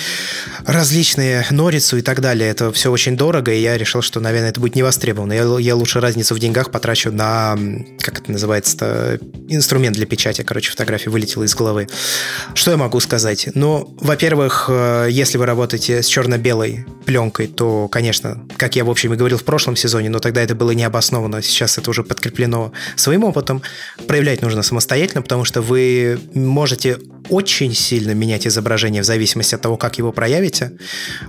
[0.66, 2.50] Различные норицу и так далее.
[2.50, 5.32] Это все очень дорого, и я решил, что, наверное, это будет не востребовано.
[5.32, 7.56] Я, я лучше разницу в деньгах потрачу на,
[8.00, 10.42] как это называется, инструмент для печати.
[10.42, 11.88] Короче, фотография вылетела из головы.
[12.54, 13.48] Что я могу сказать?
[13.54, 19.14] Ну, во-первых, э, если вы работаете с черно-белой пленкой, то, конечно, как я, в общем,
[19.14, 23.24] и говорил в прошлом сезоне, но тогда это было необоснованно, сейчас это уже подкреплено своим
[23.24, 23.62] опытом,
[24.06, 26.98] проявлять нужно самостоятельно, потому что вы можете
[27.28, 30.72] очень сильно менять изображение в зависимости от того, как его проявите.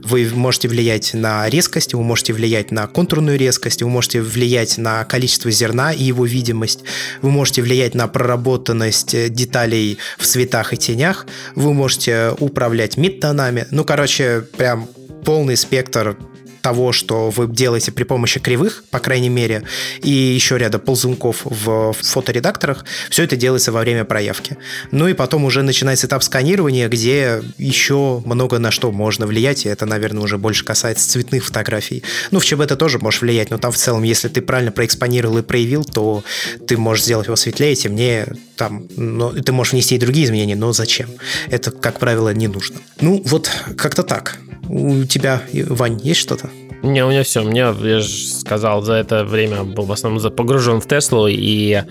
[0.04, 5.04] Вы можете влиять на резкость, вы можете влиять на контурную резкость, вы можете влиять на
[5.06, 6.84] количество зерна и его видимость,
[7.22, 11.26] вы можете влиять на проработанность деталей в цветах и тенях,
[11.56, 13.68] вы можете управлять мидтонами.
[13.72, 14.88] Ну, короче, прям
[15.24, 16.18] полный спектр
[16.64, 19.64] того, что вы делаете при помощи кривых, по крайней мере,
[20.01, 24.57] и еще ряда ползунков в фоторедакторах, все это делается во время проявки.
[24.89, 29.70] Ну и потом уже начинается этап сканирования, где еще много на что можно влиять, и
[29.70, 32.01] это, наверное, уже больше касается цветных фотографий.
[32.32, 35.39] Ну, в ЧБ ты тоже можешь влиять, но там в целом, если ты правильно проэкспонировал
[35.39, 36.24] и проявил, то
[36.66, 40.72] ты можешь сделать его светлее, темнее, там, но ты можешь внести и другие изменения, но
[40.72, 41.09] зачем?
[41.49, 42.78] Это, как правило, не нужно.
[43.01, 44.39] Ну, вот как-то так.
[44.70, 46.49] У тебя, Вань, есть что-то?
[46.84, 47.43] Не, у меня все.
[47.43, 51.84] Мне, я же сказал, за это время был в основном погружен в Теслу и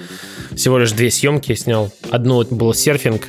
[0.55, 1.91] всего лишь две съемки снял.
[2.11, 3.27] Одну был серфинг,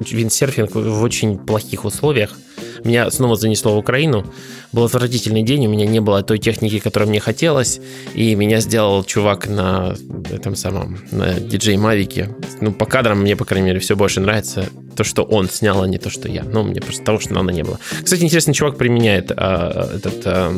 [0.00, 2.38] виндсерфинг в очень плохих условиях.
[2.84, 4.24] Меня снова занесло в Украину.
[4.72, 7.80] Был отвратительный день, у меня не было той техники, которая мне хотелось,
[8.14, 9.94] и меня сделал чувак на
[10.30, 12.34] этом самом, на DJ Mavic.
[12.60, 14.66] Ну, по кадрам мне, по крайней мере, все больше нравится
[14.96, 16.42] то, что он снял, а не то, что я.
[16.44, 17.78] Ну, мне просто того, что надо не было.
[18.02, 20.52] Кстати, интересный чувак применяет а, этот а,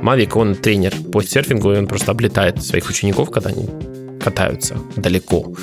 [0.00, 3.68] Mavic, он тренер по серфингу, и он просто облетает своих учеников, когда они
[4.26, 5.54] катаются далеко.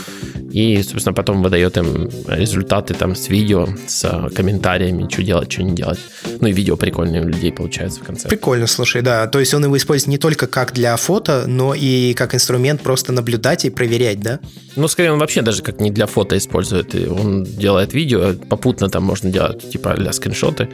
[0.53, 5.75] И, собственно, потом выдает им результаты там с видео, с комментариями, что делать, что не
[5.75, 5.99] делать.
[6.39, 8.29] Ну и видео прикольные у людей получается в конце.
[8.29, 9.27] Прикольно, слушай, да.
[9.27, 13.11] То есть он его использует не только как для фото, но и как инструмент просто
[13.11, 14.39] наблюдать и проверять, да?
[14.75, 16.95] Ну, скорее, он вообще даже как не для фото использует.
[16.95, 20.69] Он делает видео, попутно там можно делать типа для скриншоты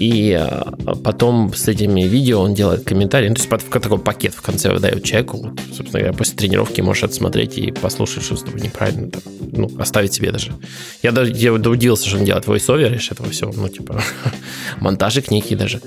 [0.00, 0.72] и а,
[1.04, 5.04] потом с этими видео он делает комментарии, ну, то есть такой пакет в конце выдает
[5.04, 9.22] человеку, собственно говоря, после тренировки можешь отсмотреть и послушать, что с тобой неправильно, там,
[9.52, 10.52] ну, оставить себе даже.
[11.02, 14.02] Я даже я удивился, что он делает voice-over из этого всего, ну, типа,
[14.80, 15.82] монтажик некий даже.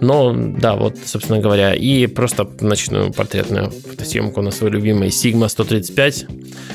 [0.00, 6.26] Но, да, вот, собственно говоря, и просто ночную портретную фотосъемку на свой любимый Sigma 135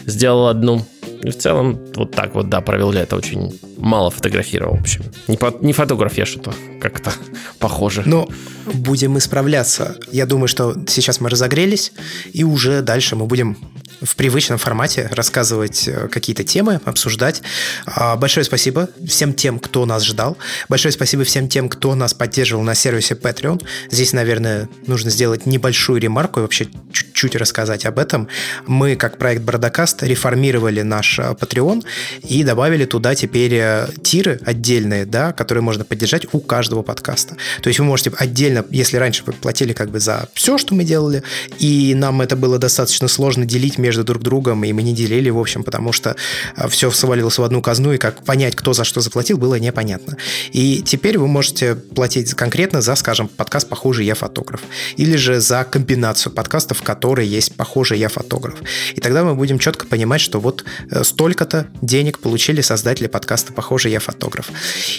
[0.05, 0.85] сделал одну,
[1.24, 3.15] и в целом вот так вот, да, провел лето.
[3.15, 5.03] Очень мало фотографировал, в общем.
[5.28, 7.11] Не, по, не фотограф я что-то, как-то
[7.59, 8.03] похоже.
[8.05, 8.28] Но
[8.65, 9.97] будем исправляться.
[10.11, 11.93] Я думаю, что сейчас мы разогрелись,
[12.34, 13.57] и уже дальше мы будем
[14.01, 17.41] в привычном формате рассказывать э, какие-то темы, обсуждать.
[17.85, 20.37] А, большое спасибо всем тем, кто нас ждал.
[20.69, 23.63] Большое спасибо всем тем, кто нас поддерживал на сервисе Patreon.
[23.89, 28.27] Здесь, наверное, нужно сделать небольшую ремарку и вообще чуть-чуть рассказать об этом.
[28.65, 31.83] Мы, как проект Бродокаст, реформировали наш э, Patreon
[32.23, 37.35] и добавили туда теперь э, тиры отдельные, да, которые можно поддержать у каждого подкаста.
[37.61, 40.83] То есть вы можете отдельно, если раньше вы платили как бы за все, что мы
[40.83, 41.23] делали,
[41.59, 45.39] и нам это было достаточно сложно делить между друг другом, и мы не делили, в
[45.39, 46.15] общем, потому что
[46.57, 50.17] э, все свалилось в одну казну, и как понять, кто за что заплатил, было непонятно.
[50.51, 54.61] И теперь вы можете платить конкретно за, скажем, подкаст «Похожий я фотограф»,
[54.97, 58.55] или же за комбинацию подкастов, в которой есть «Похожий я фотограф».
[58.93, 63.91] И тогда мы будем четко понимать, что вот э, столько-то денег получили создатели подкаста «Похожий
[63.93, 64.51] я фотограф».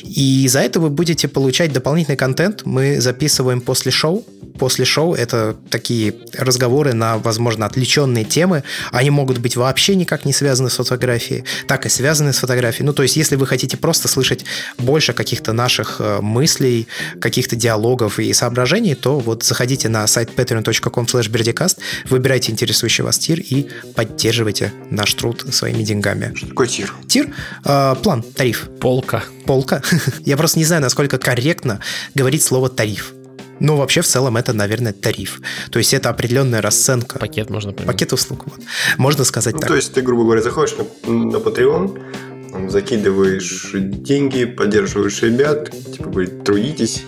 [0.02, 2.62] И за это вы будете получать дополнительный контент.
[2.64, 4.24] Мы записываем после шоу,
[4.58, 5.14] после шоу.
[5.14, 8.62] Это такие разговоры на, возможно, отвлеченные темы.
[8.92, 12.86] Они могут быть вообще никак не связаны с фотографией, так и связаны с фотографией.
[12.86, 14.44] Ну, то есть, если вы хотите просто слышать
[14.78, 16.88] больше каких-то наших э, мыслей,
[17.20, 21.76] каких-то диалогов и соображений, то вот заходите на сайт patreon.com slash
[22.08, 26.32] выбирайте интересующий вас тир и поддерживайте наш труд своими деньгами.
[26.34, 26.94] Что такое тир?
[27.06, 28.68] Тир э,– план, тариф.
[28.80, 29.24] Полка.
[29.46, 29.82] Полка.
[30.24, 31.80] Я просто не знаю, насколько корректно
[32.14, 33.14] говорить слово тариф.
[33.60, 35.40] Но вообще в целом это, наверное, тариф.
[35.70, 37.18] То есть это определенная расценка.
[37.18, 37.92] Пакет можно поменять.
[37.92, 38.44] Пакет услуг.
[38.46, 38.60] Вот.
[38.96, 39.68] Можно сказать ну, так.
[39.68, 46.44] То есть ты, грубо говоря, заходишь на, на Patreon, закидываешь деньги, поддерживаешь ребят, типа говорит,
[46.44, 47.04] трудитесь,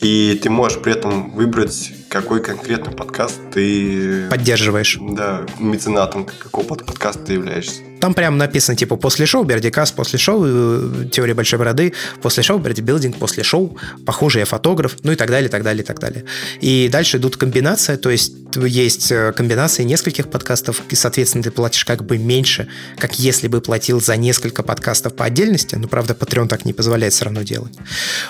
[0.00, 4.28] и ты можешь при этом выбрать, какой конкретно подкаст ты...
[4.30, 4.98] Поддерживаешь.
[5.00, 7.82] Да, меценатом какого подкаста ты являешься.
[8.00, 11.92] Там прям написано, типа, после шоу Бердикас, после шоу э, Теория большой бороды,
[12.22, 13.76] после шоу Бердибилдинг, после шоу
[14.06, 16.24] Похожий я фотограф, ну и так далее, так далее, так далее.
[16.60, 21.84] И дальше идут комбинации, то есть есть э, комбинации нескольких подкастов, и, соответственно, ты платишь
[21.84, 22.68] как бы меньше,
[22.98, 27.12] как если бы платил за несколько подкастов по отдельности, но, правда, Patreon так не позволяет
[27.12, 27.74] все равно делать.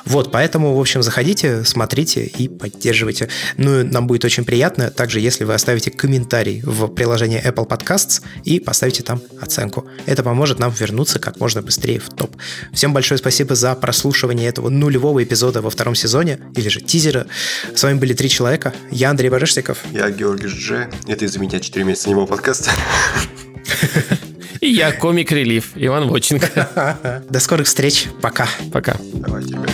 [0.04, 3.28] Вот, поэтому, в общем, заходите, смотрите и поддерживайте.
[3.56, 8.58] Ну, нам будет очень приятно, также, если вы оставите комментарий в приложении Apple Podcasts и
[8.60, 9.86] поставите там оценку оценку.
[10.06, 12.36] Это поможет нам вернуться как можно быстрее в топ.
[12.72, 17.26] Всем большое спасибо за прослушивание этого нулевого эпизода во втором сезоне, или же тизера.
[17.74, 18.72] С вами были три человека.
[18.90, 19.78] Я Андрей Барышников.
[19.92, 20.88] Я Георгий Дж.
[21.06, 22.70] Это из-за меня 4 месяца не было подкаста.
[24.60, 27.22] И я комик Релив, Иван Воченко.
[27.30, 28.06] До скорых встреч.
[28.20, 28.48] Пока.
[28.72, 28.96] Пока.
[29.12, 29.70] Давайте, ребят.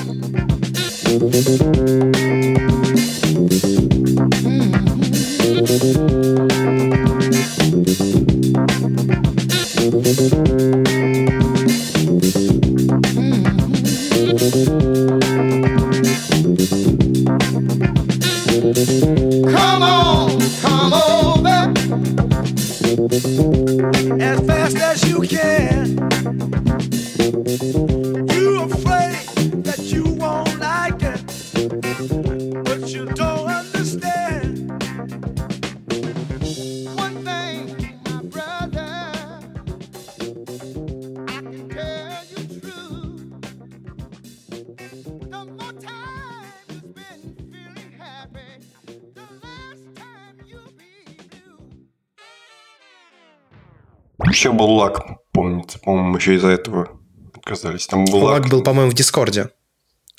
[56.24, 56.88] Еще из-за этого
[57.34, 57.86] отказались.
[57.86, 58.50] Там был лаг лаг.
[58.50, 59.50] был, по-моему, в Дискорде.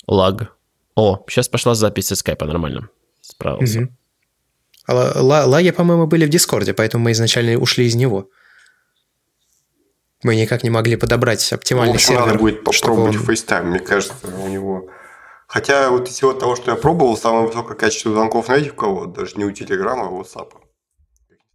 [0.06, 0.52] Лаг.
[0.94, 2.88] О, сейчас пошла запись из скайпа, нормально.
[3.20, 3.80] Справился.
[3.80, 3.96] Мгм.
[4.86, 8.28] А ла- ла- лаги, по-моему, были в Дискорде, поэтому мы изначально ушли из него.
[10.22, 12.26] Мы никак не могли подобрать В оптимальный общем, сервер.
[12.26, 14.88] надо будет попробовать он- FaceTime, мне кажется, у него...
[15.48, 19.06] Хотя вот из всего того, что я пробовал, самое высокое качество звонков, знаете, у кого?
[19.06, 20.50] Даже не у Телеграма, а у WhatsApp.